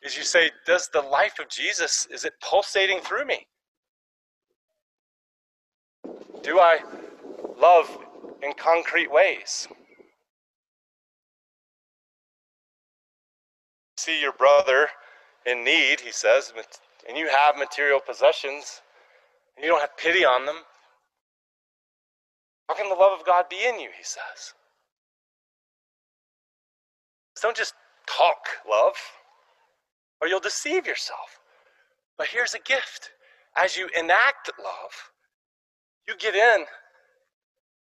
is 0.09 0.17
you 0.17 0.25
say, 0.25 0.51
Does 0.67 0.89
the 0.89 1.03
life 1.03 1.39
of 1.39 1.49
Jesus, 1.49 2.09
is 2.11 2.25
it 2.25 2.33
pulsating 2.41 3.01
through 3.01 3.27
me? 3.27 3.47
Do 6.43 6.59
I 6.59 6.79
love 7.61 7.99
in 8.43 8.53
concrete 8.55 9.13
ways? 9.13 9.69
See 13.99 14.21
your 14.21 14.33
brother 14.33 14.89
in 15.45 15.63
need, 15.63 16.01
he 16.01 16.13
says, 16.13 16.53
and 17.07 17.19
you 17.19 17.29
have 17.29 17.57
material 17.57 18.01
possessions, 18.01 18.81
and 19.57 19.65
you 19.65 19.71
don't 19.71 19.81
have 19.81 19.97
pity 19.97 20.25
on 20.25 20.47
them. 20.47 20.57
How 22.69 22.77
can 22.77 22.89
the 22.89 22.95
love 22.95 23.19
of 23.19 23.27
God 23.27 23.45
be 23.51 23.57
in 23.67 23.79
you, 23.81 23.89
he 23.97 24.05
says? 24.05 24.55
Don't 27.43 27.57
just 27.57 27.75
talk 28.07 28.37
love, 28.69 28.95
or 30.21 30.29
you'll 30.29 30.41
deceive 30.41 30.87
yourself. 30.87 31.41
But 32.17 32.29
here's 32.29 32.55
a 32.55 32.61
gift. 32.61 33.11
As 33.57 33.77
you 33.77 33.89
enact 33.97 34.51
love, 34.63 35.13
you 36.07 36.17
get 36.17 36.35
in 36.35 36.65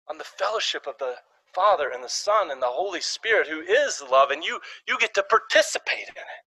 on 0.09 0.17
the 0.17 0.23
fellowship 0.23 0.87
of 0.87 0.97
the 0.99 1.15
Father 1.53 1.89
and 1.93 2.03
the 2.03 2.09
Son 2.09 2.51
and 2.51 2.61
the 2.61 2.67
Holy 2.67 3.01
Spirit, 3.01 3.47
who 3.47 3.61
is 3.61 4.01
love, 4.11 4.31
and 4.31 4.43
you, 4.43 4.59
you 4.87 4.97
get 4.99 5.13
to 5.15 5.23
participate 5.23 6.07
in 6.07 6.17
it. 6.17 6.43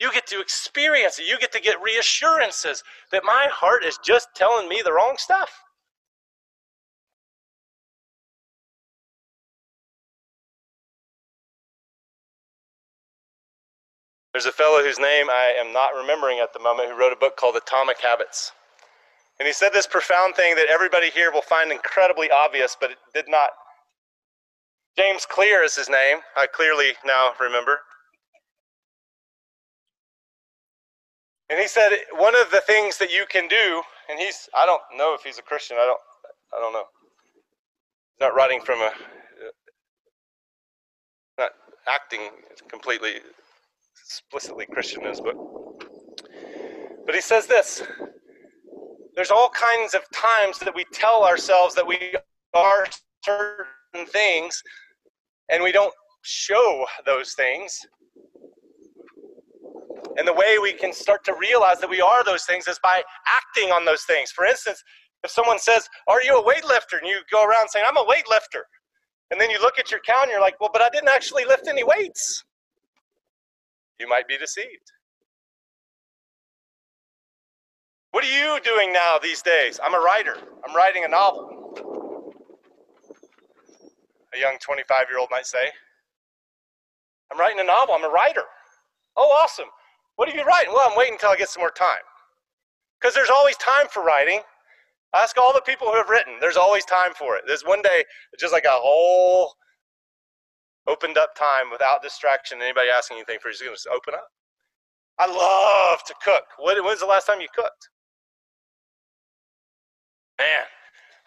You 0.00 0.10
get 0.12 0.26
to 0.28 0.40
experience 0.40 1.18
it. 1.18 1.26
You 1.28 1.38
get 1.38 1.52
to 1.52 1.60
get 1.60 1.82
reassurances 1.82 2.82
that 3.12 3.22
my 3.24 3.48
heart 3.52 3.84
is 3.84 3.98
just 4.02 4.28
telling 4.34 4.68
me 4.68 4.80
the 4.82 4.92
wrong 4.92 5.16
stuff. 5.18 5.50
There's 14.32 14.46
a 14.46 14.52
fellow 14.52 14.82
whose 14.82 14.98
name 14.98 15.28
I 15.28 15.54
am 15.58 15.72
not 15.72 15.90
remembering 15.96 16.38
at 16.38 16.52
the 16.52 16.60
moment 16.60 16.88
who 16.88 16.98
wrote 16.98 17.12
a 17.12 17.16
book 17.16 17.36
called 17.36 17.56
Atomic 17.56 18.00
Habits. 18.00 18.52
And 19.38 19.46
he 19.46 19.52
said 19.52 19.72
this 19.72 19.86
profound 19.86 20.36
thing 20.36 20.54
that 20.56 20.68
everybody 20.68 21.10
here 21.10 21.32
will 21.32 21.42
find 21.42 21.72
incredibly 21.72 22.30
obvious, 22.30 22.76
but 22.78 22.90
it 22.90 22.98
did 23.14 23.24
not. 23.28 23.50
James 24.96 25.26
Clear 25.26 25.64
is 25.64 25.74
his 25.74 25.88
name. 25.88 26.18
I 26.36 26.46
clearly 26.46 26.92
now 27.04 27.32
remember. 27.40 27.80
And 31.48 31.58
he 31.58 31.66
said 31.66 31.90
one 32.12 32.36
of 32.36 32.50
the 32.52 32.60
things 32.60 32.98
that 32.98 33.10
you 33.10 33.24
can 33.28 33.48
do, 33.48 33.82
and 34.08 34.20
he's 34.20 34.48
I 34.54 34.66
don't 34.66 34.82
know 34.96 35.14
if 35.14 35.22
he's 35.22 35.38
a 35.38 35.42
Christian. 35.42 35.76
I 35.80 35.84
don't 35.86 36.00
I 36.56 36.60
don't 36.60 36.72
know. 36.72 36.84
He's 38.14 38.20
not 38.20 38.34
writing 38.36 38.60
from 38.60 38.80
a 38.80 38.92
not 41.38 41.50
acting 41.88 42.20
completely 42.68 43.14
explicitly 44.04 44.66
Christian 44.66 45.04
his 45.04 45.20
book. 45.20 45.84
But 47.06 47.14
he 47.14 47.20
says 47.20 47.46
this 47.46 47.82
there's 49.16 49.30
all 49.30 49.50
kinds 49.50 49.94
of 49.94 50.02
times 50.12 50.58
that 50.60 50.74
we 50.74 50.84
tell 50.92 51.24
ourselves 51.24 51.74
that 51.74 51.86
we 51.86 52.14
are 52.54 52.86
certain 53.24 54.06
things 54.06 54.62
and 55.50 55.62
we 55.62 55.72
don't 55.72 55.92
show 56.22 56.86
those 57.06 57.34
things. 57.34 57.78
And 60.16 60.26
the 60.26 60.32
way 60.32 60.58
we 60.60 60.72
can 60.72 60.92
start 60.92 61.24
to 61.24 61.34
realize 61.34 61.80
that 61.80 61.90
we 61.90 62.00
are 62.00 62.24
those 62.24 62.44
things 62.44 62.68
is 62.68 62.78
by 62.82 63.02
acting 63.36 63.72
on 63.72 63.84
those 63.84 64.02
things. 64.02 64.30
For 64.30 64.44
instance, 64.44 64.82
if 65.24 65.30
someone 65.30 65.58
says, 65.58 65.88
Are 66.08 66.22
you 66.22 66.38
a 66.38 66.42
weightlifter? 66.42 66.98
and 66.98 67.06
you 67.06 67.20
go 67.30 67.44
around 67.44 67.68
saying, 67.68 67.84
I'm 67.88 67.96
a 67.96 68.04
weightlifter. 68.04 68.62
And 69.30 69.40
then 69.40 69.50
you 69.50 69.60
look 69.60 69.78
at 69.78 69.90
your 69.90 70.00
count 70.00 70.24
and 70.24 70.30
you're 70.30 70.40
like, 70.40 70.60
Well, 70.60 70.70
but 70.72 70.82
I 70.82 70.88
didn't 70.90 71.08
actually 71.08 71.44
lift 71.44 71.68
any 71.68 71.84
weights 71.84 72.44
you 74.00 74.08
might 74.08 74.26
be 74.26 74.38
deceived. 74.38 74.92
What 78.12 78.24
are 78.24 78.28
you 78.28 78.58
doing 78.64 78.92
now 78.92 79.18
these 79.22 79.42
days? 79.42 79.78
I'm 79.82 79.94
a 79.94 80.00
writer. 80.00 80.36
I'm 80.66 80.74
writing 80.74 81.04
a 81.04 81.08
novel. 81.08 81.74
A 84.34 84.38
young 84.38 84.56
25 84.60 84.98
year 85.08 85.18
old 85.18 85.28
might 85.30 85.46
say. 85.46 85.70
I'm 87.30 87.38
writing 87.38 87.60
a 87.60 87.64
novel. 87.64 87.94
I'm 87.94 88.04
a 88.04 88.08
writer. 88.08 88.42
Oh, 89.16 89.30
awesome. 89.42 89.68
What 90.16 90.28
are 90.28 90.36
you 90.36 90.42
writing? 90.44 90.72
Well, 90.72 90.88
I'm 90.90 90.96
waiting 90.96 91.14
until 91.14 91.30
I 91.30 91.36
get 91.36 91.48
some 91.48 91.60
more 91.60 91.70
time. 91.70 92.02
Because 93.00 93.14
there's 93.14 93.30
always 93.30 93.56
time 93.56 93.86
for 93.92 94.02
writing. 94.02 94.40
Ask 95.14 95.36
all 95.38 95.52
the 95.52 95.62
people 95.62 95.88
who 95.88 95.96
have 95.96 96.08
written. 96.08 96.34
There's 96.40 96.56
always 96.56 96.84
time 96.84 97.12
for 97.16 97.36
it. 97.36 97.44
There's 97.46 97.62
one 97.62 97.82
day, 97.82 98.04
just 98.38 98.52
like 98.52 98.64
a 98.64 98.70
whole 98.70 99.54
opened 101.00 101.16
up 101.16 101.34
time 101.34 101.70
without 101.70 102.02
distraction, 102.02 102.60
anybody 102.60 102.88
asking 102.94 103.16
anything 103.16 103.38
for 103.40 103.48
you, 103.48 103.52
he's 103.52 103.62
going 103.62 103.76
to 103.76 103.90
open 103.90 104.14
up. 104.14 104.28
I 105.18 105.26
love 105.26 106.02
to 106.04 106.14
cook. 106.22 106.44
When, 106.58 106.82
when's 106.84 107.00
the 107.00 107.06
last 107.06 107.26
time 107.26 107.40
you 107.40 107.48
cooked? 107.54 107.88
Man, 110.38 110.64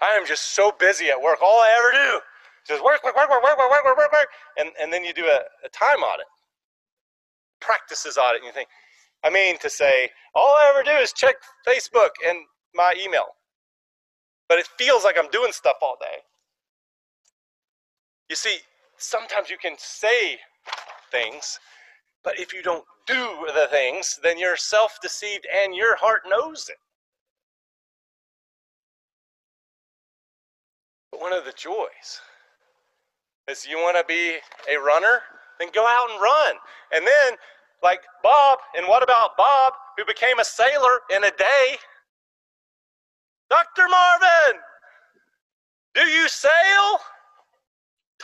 I 0.02 0.16
am 0.16 0.26
just 0.26 0.56
so 0.56 0.72
busy 0.80 1.10
at 1.10 1.22
work. 1.22 1.42
All 1.42 1.60
I 1.60 1.70
ever 1.78 1.92
do 1.92 2.18
is 2.18 2.22
just 2.68 2.84
work, 2.84 3.04
work, 3.04 3.16
work, 3.16 3.30
work, 3.30 3.44
work, 3.44 3.58
work, 3.58 3.70
work, 3.72 3.86
work, 3.86 3.98
work, 3.98 4.12
work. 4.12 4.28
And, 4.58 4.70
and 4.82 4.92
then 4.92 5.04
you 5.04 5.14
do 5.14 5.26
a, 5.26 5.40
a 5.66 5.70
time 5.70 6.00
audit, 6.00 6.26
practices 7.60 8.18
audit, 8.18 8.42
and 8.42 8.48
you 8.48 8.54
think, 8.54 8.70
I 9.24 9.30
mean 9.30 9.58
to 9.60 9.70
say, 9.70 10.10
all 10.36 10.56
I 10.56 10.72
ever 10.74 10.84
do 10.84 11.02
is 11.02 11.14
check 11.14 11.36
Facebook 11.68 12.10
and 12.28 12.38
my 12.76 12.94
email. 13.04 13.26
But 14.50 14.60
it 14.60 14.68
feels 14.78 15.04
like 15.04 15.18
I'm 15.18 15.30
doing 15.32 15.52
stuff 15.52 15.78
all 15.82 15.98
day. 16.00 16.18
You 18.30 18.36
see, 18.36 18.58
sometimes 19.04 19.50
you 19.50 19.58
can 19.58 19.76
say 19.78 20.38
things, 21.12 21.60
but 22.24 22.40
if 22.40 22.54
you 22.54 22.62
don't 22.64 22.86
do 23.06 23.48
the 23.54 23.68
things, 23.70 24.20
then 24.24 24.38
you're 24.38 24.58
self 24.58 24.98
deceived 25.02 25.46
and 25.64 25.76
your 25.76 25.96
heart 25.98 26.22
knows 26.28 26.70
it. 26.70 26.78
But 31.12 31.22
one 31.22 31.34
of 31.34 31.46
the 31.46 31.52
joys 31.52 32.22
is 33.50 33.66
you 33.66 33.78
want 33.78 33.98
to 33.98 34.06
be 34.08 34.38
a 34.72 34.78
runner, 34.78 35.22
then 35.60 35.70
go 35.74 35.86
out 35.86 36.10
and 36.12 36.22
run. 36.22 36.56
And 36.94 37.06
then, 37.06 37.38
like 37.84 38.02
Bob, 38.24 38.60
and 38.76 38.88
what 38.88 39.04
about 39.04 39.38
Bob, 39.38 39.74
who 39.98 40.06
became 40.06 40.40
a 40.40 40.46
sailor 40.46 41.02
in 41.16 41.24
a 41.26 41.32
day? 41.32 41.78
Dr. 43.50 43.88
Marvin, 43.90 44.60
do 45.94 46.02
you 46.02 46.28
sail? 46.28 47.00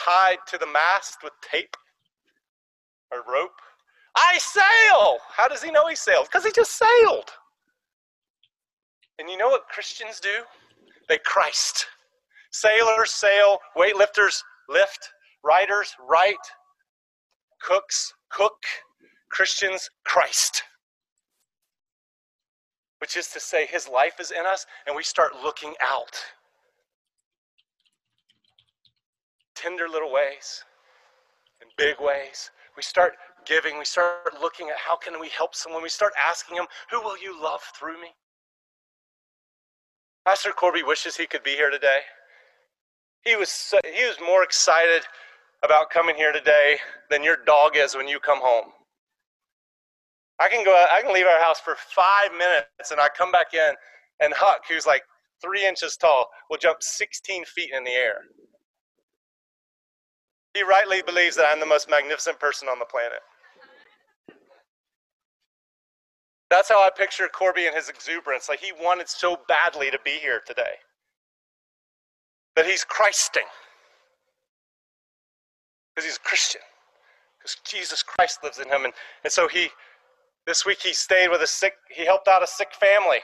Tied 0.04 0.38
to 0.48 0.58
the 0.58 0.68
mast 0.68 1.18
with 1.24 1.34
tape 1.42 1.76
or 3.12 3.20
rope. 3.32 3.60
I 4.16 4.38
sail! 4.40 5.18
How 5.30 5.48
does 5.48 5.64
he 5.64 5.72
know 5.72 5.88
he 5.88 5.96
sailed? 5.96 6.28
Because 6.28 6.46
he 6.46 6.52
just 6.52 6.78
sailed. 6.78 7.32
And 9.18 9.30
you 9.30 9.38
know 9.38 9.50
what 9.50 9.68
Christians 9.68 10.20
do? 10.20 10.44
They 11.08 11.18
Christ. 11.20 11.88
Sailors 12.52 13.12
sail, 13.12 13.60
weightlifters 13.78 14.42
lift, 14.70 15.10
writers 15.44 15.94
write, 16.08 16.36
cooks 17.62 18.14
cook, 18.30 18.64
Christians 19.30 19.90
Christ. 20.06 20.64
Which 23.00 23.16
is 23.18 23.28
to 23.30 23.40
say, 23.40 23.66
his 23.66 23.88
life 23.88 24.20
is 24.20 24.32
in 24.32 24.46
us, 24.46 24.66
and 24.86 24.96
we 24.96 25.04
start 25.04 25.34
looking 25.44 25.74
out. 25.82 26.18
Tender 29.62 29.90
little 29.90 30.12
ways, 30.12 30.64
in 31.62 31.68
big 31.78 31.96
ways. 32.00 32.50
We 32.78 32.82
start 32.82 33.16
giving, 33.46 33.78
we 33.78 33.84
start 33.84 34.40
looking 34.42 34.70
at 34.70 34.78
how 34.78 34.96
can 34.96 35.20
we 35.20 35.28
help 35.28 35.54
someone. 35.54 35.84
We 35.84 35.90
start 35.90 36.14
asking 36.18 36.56
them, 36.56 36.66
who 36.90 37.02
will 37.02 37.18
you 37.18 37.42
love 37.42 37.60
through 37.78 38.02
me? 38.02 38.08
Pastor 40.26 40.52
Corby 40.52 40.84
wishes 40.84 41.18
he 41.18 41.26
could 41.26 41.44
be 41.44 41.52
here 41.52 41.70
today. 41.70 42.00
He 43.26 43.36
was, 43.36 43.50
so, 43.50 43.80
he 43.84 44.06
was 44.06 44.16
more 44.26 44.44
excited 44.44 45.02
about 45.62 45.90
coming 45.90 46.16
here 46.16 46.32
today 46.32 46.78
than 47.10 47.22
your 47.22 47.38
dog 47.46 47.76
is 47.76 47.96
when 47.96 48.08
you 48.08 48.22
come 48.22 48.40
home. 48.40 48.72
I 50.40 50.48
can 50.48 50.64
go, 50.64 50.72
I 50.72 51.02
can 51.02 51.14
leave 51.14 51.26
our 51.26 51.42
house 51.42 51.60
for 51.60 51.76
five 51.76 52.32
minutes 52.32 52.92
and 52.92 53.02
I 53.02 53.10
come 53.10 53.34
back 53.34 53.54
in, 53.54 53.74
and 54.22 54.34
Huck, 54.34 54.62
who's 54.70 54.86
like 54.86 55.04
three 55.42 55.68
inches 55.68 55.98
tall, 55.98 56.30
will 56.50 56.58
jump 56.58 56.82
16 56.82 57.44
feet 57.44 57.72
in 57.76 57.84
the 57.84 57.92
air. 57.92 58.22
He 60.60 60.64
rightly 60.64 61.02
believes 61.02 61.38
that 61.38 61.46
I'm 61.50 61.62
the 61.62 61.66
most 61.66 61.90
magnificent 61.90 62.38
person 62.38 62.68
on 62.68 62.80
the 62.80 62.86
planet. 62.86 63.22
That's 66.50 66.68
how 66.68 66.86
I 66.86 66.90
picture 66.90 67.30
Corby 67.30 67.66
and 67.66 67.74
his 67.74 67.88
exuberance. 67.88 68.50
Like 68.50 68.60
he 68.60 68.74
wanted 68.74 69.08
so 69.08 69.40
badly 69.48 69.90
to 69.90 69.98
be 70.04 70.20
here 70.22 70.42
today. 70.46 70.76
That 72.58 72.66
he's 72.66 72.84
Christing. 72.84 73.46
Because 75.96 76.10
he's 76.10 76.18
a 76.18 76.28
Christian. 76.28 76.62
Because 77.38 77.56
Jesus 77.64 78.04
Christ 78.04 78.40
lives 78.44 78.60
in 78.60 78.68
him. 78.68 78.84
And, 78.84 78.94
and 79.24 79.32
so 79.32 79.48
he, 79.48 79.70
this 80.46 80.66
week 80.66 80.82
he 80.82 80.92
stayed 80.92 81.30
with 81.30 81.42
a 81.42 81.48
sick, 81.48 81.76
he 81.90 82.06
helped 82.06 82.28
out 82.28 82.44
a 82.44 82.48
sick 82.48 82.74
family. 82.78 83.20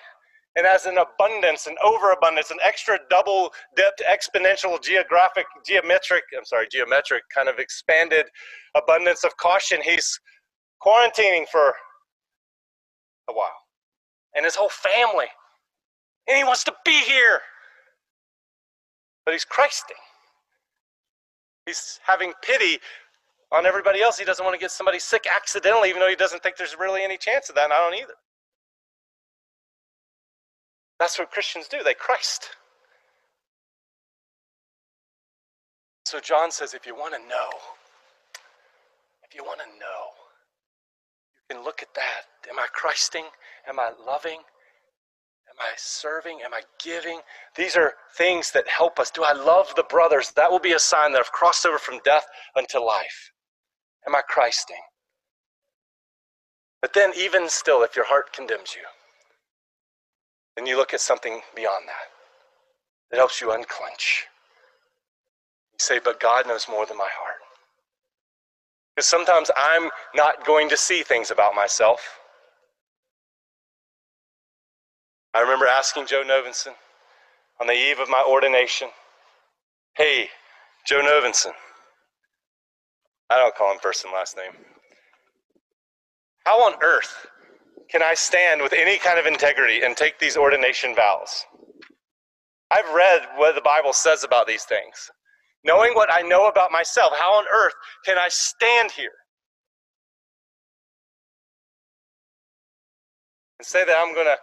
And 0.56 0.66
as 0.66 0.86
an 0.86 0.98
abundance, 0.98 1.68
an 1.68 1.76
overabundance, 1.84 2.50
an 2.50 2.58
extra 2.64 2.98
double 3.10 3.54
dipped 3.76 4.02
exponential 4.10 4.82
geographic, 4.82 5.46
geometric, 5.66 6.24
I'm 6.38 6.46
sorry, 6.46 6.68
geometric 6.72 7.24
kind 7.34 7.50
of 7.50 7.60
expanded 7.60 8.26
abundance 8.76 9.26
of 9.26 9.36
caution, 9.38 9.82
he's 9.84 10.20
quarantining 10.82 11.46
for 11.52 11.74
a 13.30 13.34
while. 13.34 13.58
And 14.36 14.46
his 14.46 14.56
whole 14.56 14.70
family. 14.70 15.28
And 16.28 16.38
he 16.38 16.44
wants 16.44 16.64
to 16.66 16.74
be 16.86 17.00
here. 17.00 17.42
But 19.26 19.34
he's 19.34 19.46
Christing. 19.46 19.98
He's 21.66 22.00
having 22.06 22.32
pity 22.44 22.80
on 23.52 23.66
everybody 23.66 24.02
else. 24.02 24.18
He 24.18 24.26
doesn't 24.26 24.44
want 24.44 24.54
to 24.54 24.60
get 24.60 24.72
somebody 24.72 25.00
sick 25.00 25.26
accidentally, 25.34 25.90
even 25.90 26.00
though 26.00 26.10
he 26.10 26.16
doesn't 26.16 26.44
think 26.44 26.58
there's 26.58 26.78
really 26.80 27.02
any 27.04 27.18
chance 27.18 27.50
of 27.50 27.56
that, 27.56 27.66
and 27.66 27.74
I 27.74 27.78
don't 27.78 27.96
either. 27.96 28.14
That's 31.00 31.20
what 31.20 31.32
Christians 31.32 31.68
do. 31.68 31.78
They 31.84 31.94
Christ. 31.94 32.50
So 36.06 36.20
John 36.20 36.52
says 36.52 36.74
if 36.74 36.86
you 36.86 36.96
want 36.96 37.14
to 37.14 37.20
know, 37.28 37.50
if 39.24 39.36
you 39.36 39.44
want 39.44 39.60
to 39.60 39.66
know, 39.80 40.14
you 41.50 41.56
can 41.56 41.64
look 41.64 41.82
at 41.82 41.94
that. 41.96 42.50
Am 42.50 42.60
I 42.60 42.68
Christing? 42.74 43.26
Am 43.68 43.80
I 43.80 43.92
loving? 44.06 44.40
Am 45.50 45.56
I 45.60 45.74
serving? 45.78 46.40
Am 46.44 46.54
I 46.54 46.62
giving? 46.84 47.22
These 47.56 47.76
are 47.76 47.94
things 48.18 48.52
that 48.52 48.68
help 48.68 49.00
us. 49.00 49.12
Do 49.12 49.24
I 49.24 49.34
love 49.34 49.74
the 49.76 49.84
brothers? 49.84 50.32
That 50.36 50.52
will 50.52 50.60
be 50.60 50.74
a 50.74 50.80
sign 50.80 51.12
that 51.14 51.20
I've 51.20 51.32
crossed 51.32 51.66
over 51.66 51.80
from 51.80 52.00
death 52.04 52.26
unto 52.56 52.80
life. 52.80 53.32
Am 54.08 54.16
I 54.16 54.22
Christing? 54.28 54.82
But 56.82 56.94
then, 56.94 57.12
even 57.18 57.50
still, 57.50 57.84
if 57.84 57.96
your 57.96 58.06
heart 58.06 58.32
condemns 58.32 58.76
you, 58.76 58.84
then 60.56 60.66
you 60.66 60.78
look 60.78 60.94
at 60.94 61.02
something 61.02 61.42
beyond 61.56 61.88
that 61.88 62.10
that 63.12 63.18
helps 63.18 63.42
you 63.42 63.52
unclench. 63.52 64.26
You 65.74 65.80
say, 65.80 66.00
But 66.04 66.20
God 66.20 66.48
knows 66.48 66.68
more 66.70 66.86
than 66.86 66.98
my 66.98 67.10
heart. 67.12 67.36
Because 68.96 69.08
sometimes 69.08 69.52
I'm 69.58 69.90
not 70.16 70.46
going 70.46 70.70
to 70.70 70.78
see 70.78 71.04
things 71.04 71.32
about 71.32 71.54
myself. 71.54 72.20
I 75.34 75.42
remember 75.42 75.68
asking 75.68 76.08
Joe 76.08 76.24
Novenson 76.26 76.74
on 77.60 77.68
the 77.68 77.74
eve 77.74 78.00
of 78.00 78.08
my 78.08 78.24
ordination, 78.28 78.90
Hey, 79.98 80.30
Joe 80.88 81.02
Novenson. 81.02 81.52
I 83.30 83.38
don't 83.38 83.56
call 83.56 83.72
him 83.74 83.80
first 83.82 84.06
and 84.06 84.14
last 84.14 84.38
name. 84.38 84.52
How 86.46 86.60
on 86.66 86.76
earth 86.84 87.26
can 87.90 88.02
I 88.02 88.14
stand 88.14 88.62
with 88.62 88.74
any 88.74 88.98
kind 88.98 89.20
of 89.20 89.26
integrity 89.26 89.82
and 89.84 89.96
take 89.96 90.20
these 90.20 90.38
ordination 90.38 90.96
vows? 90.96 91.46
I've 92.72 92.90
read 92.94 93.22
what 93.36 93.56
the 93.56 93.62
Bible 93.62 93.94
says 93.94 94.24
about 94.24 94.48
these 94.48 94.64
things. 94.64 95.10
Knowing 95.64 95.94
what 95.94 96.12
I 96.12 96.22
know 96.22 96.48
about 96.48 96.72
myself, 96.72 97.14
how 97.18 97.34
on 97.36 97.46
earth 97.52 97.74
can 98.06 98.18
I 98.18 98.28
stand 98.30 98.92
here 98.92 99.12
and 103.60 103.66
say 103.66 103.86
that 103.86 103.96
I'm 103.98 104.14
going 104.14 104.28
to 104.28 104.38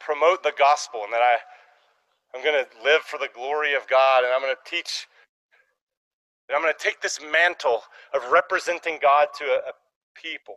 promote 0.00 0.42
the 0.42 0.52
gospel 0.58 1.02
and 1.04 1.12
that 1.12 1.22
I, 1.22 1.36
I'm 2.34 2.44
going 2.44 2.64
to 2.64 2.84
live 2.84 3.02
for 3.02 3.18
the 3.18 3.28
glory 3.34 3.74
of 3.74 3.86
God 3.88 4.24
and 4.24 4.32
I'm 4.32 4.40
going 4.40 4.54
to 4.54 4.70
teach, 4.70 5.06
and 6.48 6.56
I'm 6.56 6.62
going 6.62 6.74
to 6.76 6.84
take 6.84 7.00
this 7.00 7.20
mantle 7.32 7.82
of 8.14 8.30
representing 8.30 8.98
God 9.00 9.28
to 9.38 9.44
a, 9.44 9.70
a 9.70 9.72
people 10.20 10.56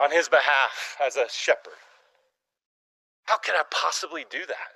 on 0.00 0.10
his 0.12 0.28
behalf 0.28 0.96
as 1.04 1.16
a 1.16 1.28
shepherd. 1.28 1.72
How 3.24 3.38
can 3.38 3.54
I 3.54 3.62
possibly 3.70 4.24
do 4.30 4.46
that? 4.46 4.72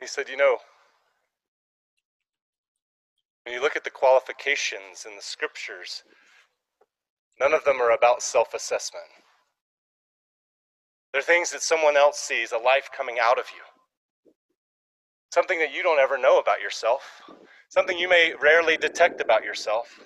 he 0.00 0.06
said, 0.06 0.28
You 0.28 0.36
know, 0.36 0.58
when 3.44 3.54
you 3.54 3.60
look 3.60 3.76
at 3.76 3.84
the 3.84 3.90
qualifications 3.90 5.06
in 5.08 5.16
the 5.16 5.22
scriptures, 5.22 6.04
None 7.40 7.52
of 7.52 7.64
them 7.64 7.80
are 7.80 7.92
about 7.92 8.22
self 8.22 8.54
assessment. 8.54 9.04
They're 11.12 11.22
things 11.22 11.50
that 11.52 11.62
someone 11.62 11.96
else 11.96 12.18
sees, 12.18 12.52
a 12.52 12.58
life 12.58 12.90
coming 12.96 13.18
out 13.20 13.38
of 13.38 13.46
you. 13.54 13.62
Something 15.32 15.58
that 15.60 15.72
you 15.72 15.82
don't 15.82 15.98
ever 15.98 16.18
know 16.18 16.38
about 16.38 16.60
yourself, 16.60 17.22
something 17.68 17.98
you 17.98 18.08
may 18.08 18.34
rarely 18.40 18.76
detect 18.76 19.20
about 19.20 19.44
yourself. 19.44 20.00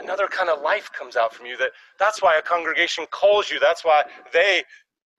Another 0.00 0.26
kind 0.26 0.48
of 0.48 0.62
life 0.62 0.90
comes 0.92 1.16
out 1.16 1.34
from 1.34 1.46
you 1.46 1.56
that 1.58 1.70
that's 1.98 2.22
why 2.22 2.38
a 2.38 2.42
congregation 2.42 3.06
calls 3.10 3.50
you. 3.50 3.60
That's 3.60 3.84
why 3.84 4.02
they, 4.32 4.64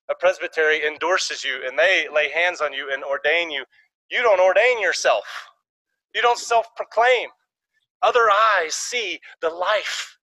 a 0.09 0.15
presbytery, 0.15 0.85
endorses 0.85 1.43
you 1.43 1.61
and 1.67 1.77
they 1.77 2.07
lay 2.13 2.29
hands 2.31 2.61
on 2.61 2.73
you 2.73 2.89
and 2.91 3.03
ordain 3.03 3.51
you. 3.51 3.63
You 4.09 4.21
don't 4.21 4.39
ordain 4.39 4.81
yourself. 4.81 5.23
You 6.15 6.21
don't 6.21 6.39
self 6.39 6.75
proclaim. 6.75 7.29
Other 8.01 8.27
eyes 8.59 8.73
see 8.73 9.19
the 9.41 9.49
life 9.49 10.17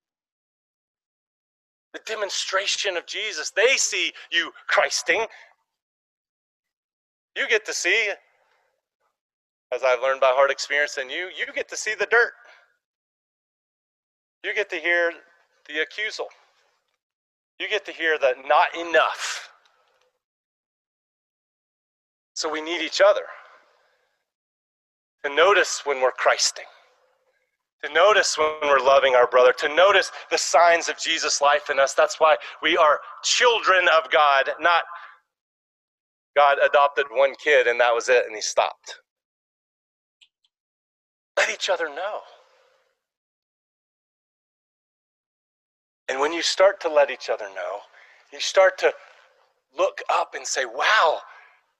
the 1.93 1.99
demonstration 2.05 2.97
of 2.97 3.05
Jesus. 3.05 3.51
They 3.51 3.75
see 3.77 4.13
you 4.31 4.51
Christing. 4.67 5.25
You 7.35 7.47
get 7.47 7.65
to 7.65 7.73
see, 7.73 8.11
as 9.73 9.83
I've 9.83 10.01
learned 10.01 10.21
by 10.21 10.31
hard 10.33 10.51
experience 10.51 10.97
in 10.97 11.09
you, 11.09 11.29
you 11.35 11.45
get 11.53 11.69
to 11.69 11.77
see 11.77 11.95
the 11.97 12.07
dirt. 12.07 12.33
You 14.43 14.53
get 14.53 14.69
to 14.69 14.77
hear 14.77 15.11
the 15.67 15.85
accusal. 15.85 16.25
You 17.59 17.67
get 17.69 17.85
to 17.85 17.91
hear 17.91 18.17
the 18.17 18.35
not 18.47 18.67
enough. 18.79 19.49
So 22.33 22.49
we 22.49 22.61
need 22.61 22.81
each 22.81 23.01
other 23.05 23.23
to 25.25 25.35
notice 25.35 25.81
when 25.85 26.01
we're 26.01 26.11
Christing 26.11 26.65
to 27.83 27.93
notice 27.93 28.37
when 28.37 28.47
we're 28.63 28.79
loving 28.79 29.15
our 29.15 29.27
brother, 29.27 29.53
to 29.59 29.73
notice 29.73 30.11
the 30.31 30.37
signs 30.37 30.89
of 30.89 30.97
Jesus' 30.97 31.41
life 31.41 31.69
in 31.69 31.79
us. 31.79 31.93
That's 31.93 32.19
why 32.19 32.35
we 32.61 32.77
are 32.77 32.99
children 33.23 33.87
of 33.87 34.11
God, 34.11 34.49
not 34.59 34.83
God 36.35 36.57
adopted 36.63 37.05
one 37.11 37.33
kid 37.43 37.67
and 37.67 37.79
that 37.79 37.93
was 37.93 38.09
it 38.09 38.25
and 38.25 38.35
he 38.35 38.41
stopped. 38.41 38.99
Let 41.37 41.49
each 41.49 41.69
other 41.69 41.87
know. 41.87 42.19
And 46.09 46.19
when 46.19 46.33
you 46.33 46.41
start 46.41 46.81
to 46.81 46.89
let 46.89 47.11
each 47.11 47.29
other 47.29 47.47
know, 47.55 47.79
you 48.33 48.39
start 48.41 48.77
to 48.79 48.93
look 49.77 50.01
up 50.09 50.31
and 50.35 50.45
say, 50.45 50.65
wow, 50.65 51.19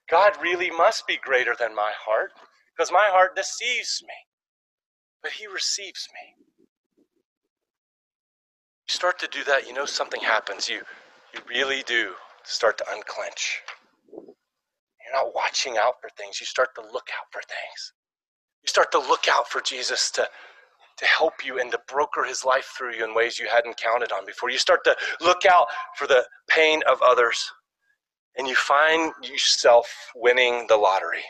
God 0.10 0.34
really 0.42 0.72
must 0.72 1.08
be 1.08 1.18
greater 1.22 1.56
than 1.60 1.76
my 1.76 1.92
heart 2.06 2.32
because 2.76 2.92
my 2.92 3.08
heart 3.12 3.36
deceives 3.36 4.02
me, 4.04 4.14
but 5.24 5.32
He 5.34 5.48
receives 5.48 6.08
me. 6.14 6.46
You 8.88 8.94
start 8.94 9.20
to 9.20 9.28
do 9.28 9.44
that, 9.46 9.68
you 9.68 9.74
know 9.74 9.86
something 9.86 10.22
happens. 10.22 10.70
You, 10.70 10.82
you 11.34 11.42
really 11.50 11.84
do 11.88 12.14
start 12.44 12.78
to 12.80 12.86
unclench. 12.92 13.62
You're 15.06 15.24
not 15.24 15.36
watching 15.36 15.78
out 15.78 15.96
for 16.02 16.10
things, 16.18 16.40
you 16.40 16.46
start 16.46 16.76
to 16.76 16.82
look 16.82 17.10
out 17.18 17.28
for 17.32 17.42
things. 17.42 17.94
You 18.64 18.68
start 18.68 18.92
to 18.94 19.00
look 19.00 19.28
out 19.30 19.50
for 19.50 19.62
Jesus 19.62 20.12
to, 20.12 20.28
to 21.00 21.06
help 21.06 21.46
you 21.46 21.60
and 21.60 21.72
to 21.72 21.80
broker 21.88 22.24
his 22.24 22.44
life 22.44 22.74
through 22.78 22.94
you 22.94 23.06
in 23.06 23.16
ways 23.16 23.40
you 23.40 23.48
hadn't 23.48 23.78
counted 23.78 24.12
on 24.12 24.26
before. 24.26 24.50
You 24.50 24.58
start 24.58 24.84
to 24.84 24.96
look 25.22 25.46
out 25.46 25.68
for 25.96 26.08
the 26.08 26.26
pain 26.50 26.82
of 26.90 27.02
others, 27.02 27.52
and 28.38 28.48
you 28.48 28.56
find 28.56 29.14
yourself 29.24 29.88
winning 30.14 30.68
the 30.68 30.76
lottery 30.76 31.24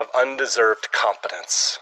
of 0.00 0.08
undeserved 0.14 0.90
competence 0.90 1.78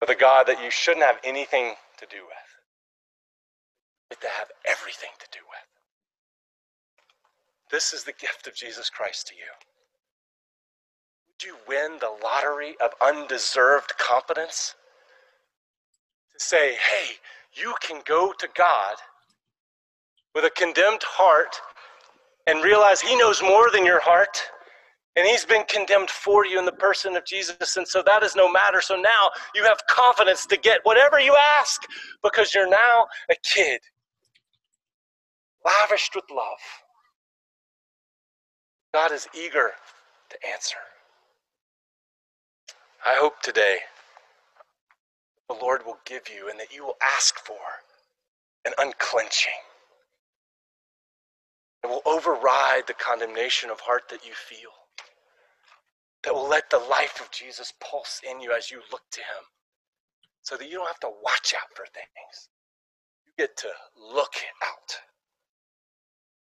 with 0.00 0.10
a 0.10 0.16
God 0.16 0.46
that 0.48 0.62
you 0.62 0.70
shouldn't 0.70 1.06
have 1.06 1.18
anything 1.22 1.74
to 1.98 2.06
do 2.06 2.24
with, 2.24 2.48
but 4.08 4.20
to 4.20 4.28
have 4.28 4.48
everything 4.66 5.10
to 5.20 5.26
do 5.32 5.40
with. 5.48 5.58
This 7.70 7.92
is 7.92 8.02
the 8.02 8.12
gift 8.12 8.48
of 8.48 8.54
Jesus 8.54 8.90
Christ 8.90 9.28
to 9.28 9.34
you. 9.34 9.77
Would 11.38 11.46
you 11.46 11.56
win 11.68 11.98
the 12.00 12.16
lottery 12.24 12.74
of 12.82 12.90
undeserved 13.00 13.96
competence? 13.96 14.74
To 16.32 16.44
say, 16.44 16.74
hey, 16.74 17.14
you 17.52 17.74
can 17.80 18.02
go 18.04 18.32
to 18.36 18.48
God 18.56 18.96
with 20.34 20.44
a 20.44 20.50
condemned 20.50 21.04
heart 21.04 21.54
and 22.48 22.64
realize 22.64 23.00
He 23.00 23.16
knows 23.16 23.40
more 23.40 23.70
than 23.70 23.86
your 23.86 24.00
heart 24.00 24.36
and 25.14 25.26
he's 25.26 25.44
been 25.44 25.64
condemned 25.68 26.10
for 26.10 26.46
you 26.46 26.60
in 26.60 26.64
the 26.64 26.72
person 26.72 27.16
of 27.16 27.24
Jesus. 27.24 27.76
And 27.76 27.86
so 27.86 28.02
that 28.06 28.22
is 28.22 28.36
no 28.36 28.50
matter. 28.50 28.80
So 28.80 28.94
now 28.94 29.30
you 29.52 29.64
have 29.64 29.78
confidence 29.88 30.46
to 30.46 30.56
get 30.56 30.80
whatever 30.84 31.18
you 31.18 31.36
ask 31.58 31.82
because 32.22 32.54
you're 32.54 32.70
now 32.70 33.06
a 33.28 33.34
kid, 33.42 33.80
lavished 35.64 36.14
with 36.14 36.24
love. 36.30 36.58
God 38.94 39.10
is 39.10 39.26
eager 39.34 39.72
to 40.30 40.36
answer. 40.52 40.76
I 43.08 43.14
hope 43.14 43.40
today 43.40 43.78
the 45.48 45.54
Lord 45.54 45.86
will 45.86 45.96
give 46.04 46.28
you 46.28 46.50
and 46.50 46.60
that 46.60 46.74
you 46.74 46.84
will 46.84 46.98
ask 47.02 47.38
for 47.38 47.56
an 48.66 48.74
unclenching. 48.76 49.56
It 51.82 51.86
will 51.86 52.02
override 52.04 52.86
the 52.86 52.92
condemnation 52.92 53.70
of 53.70 53.80
heart 53.80 54.10
that 54.10 54.26
you 54.26 54.32
feel 54.34 54.72
that 56.22 56.34
will 56.34 56.50
let 56.50 56.68
the 56.68 56.78
life 56.78 57.18
of 57.22 57.30
Jesus 57.30 57.72
pulse 57.80 58.20
in 58.30 58.42
you 58.42 58.52
as 58.52 58.70
you 58.70 58.82
look 58.92 59.04
to 59.12 59.20
Him 59.20 59.44
so 60.42 60.58
that 60.58 60.68
you 60.68 60.76
don't 60.76 60.86
have 60.86 61.00
to 61.00 61.10
watch 61.24 61.54
out 61.54 61.74
for 61.74 61.86
things. 61.86 62.50
You 63.24 63.32
get 63.38 63.56
to 63.56 63.68
look 63.96 64.34
out 64.62 65.00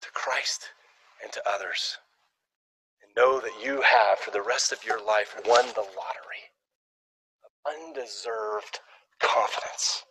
to 0.02 0.08
Christ 0.14 0.64
and 1.22 1.32
to 1.32 1.48
others 1.48 1.98
and 3.04 3.12
know 3.16 3.38
that 3.38 3.64
you 3.64 3.82
have, 3.82 4.18
for 4.18 4.32
the 4.32 4.42
rest 4.42 4.72
of 4.72 4.84
your 4.84 4.98
life, 5.06 5.40
won 5.46 5.64
the 5.66 5.82
lottery 5.82 6.50
undeserved 7.68 8.80
confidence 9.20 10.04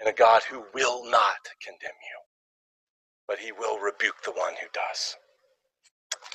in 0.00 0.08
a 0.08 0.12
God 0.14 0.42
who 0.50 0.64
will 0.74 1.04
not 1.10 1.38
condemn 1.62 1.90
you, 1.92 2.20
but 3.28 3.38
He 3.40 3.52
will 3.52 3.78
rebuke 3.78 4.22
the 4.24 4.32
one 4.32 4.54
who 4.60 4.68
does. 4.74 5.16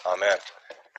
Amen. 0.08 0.38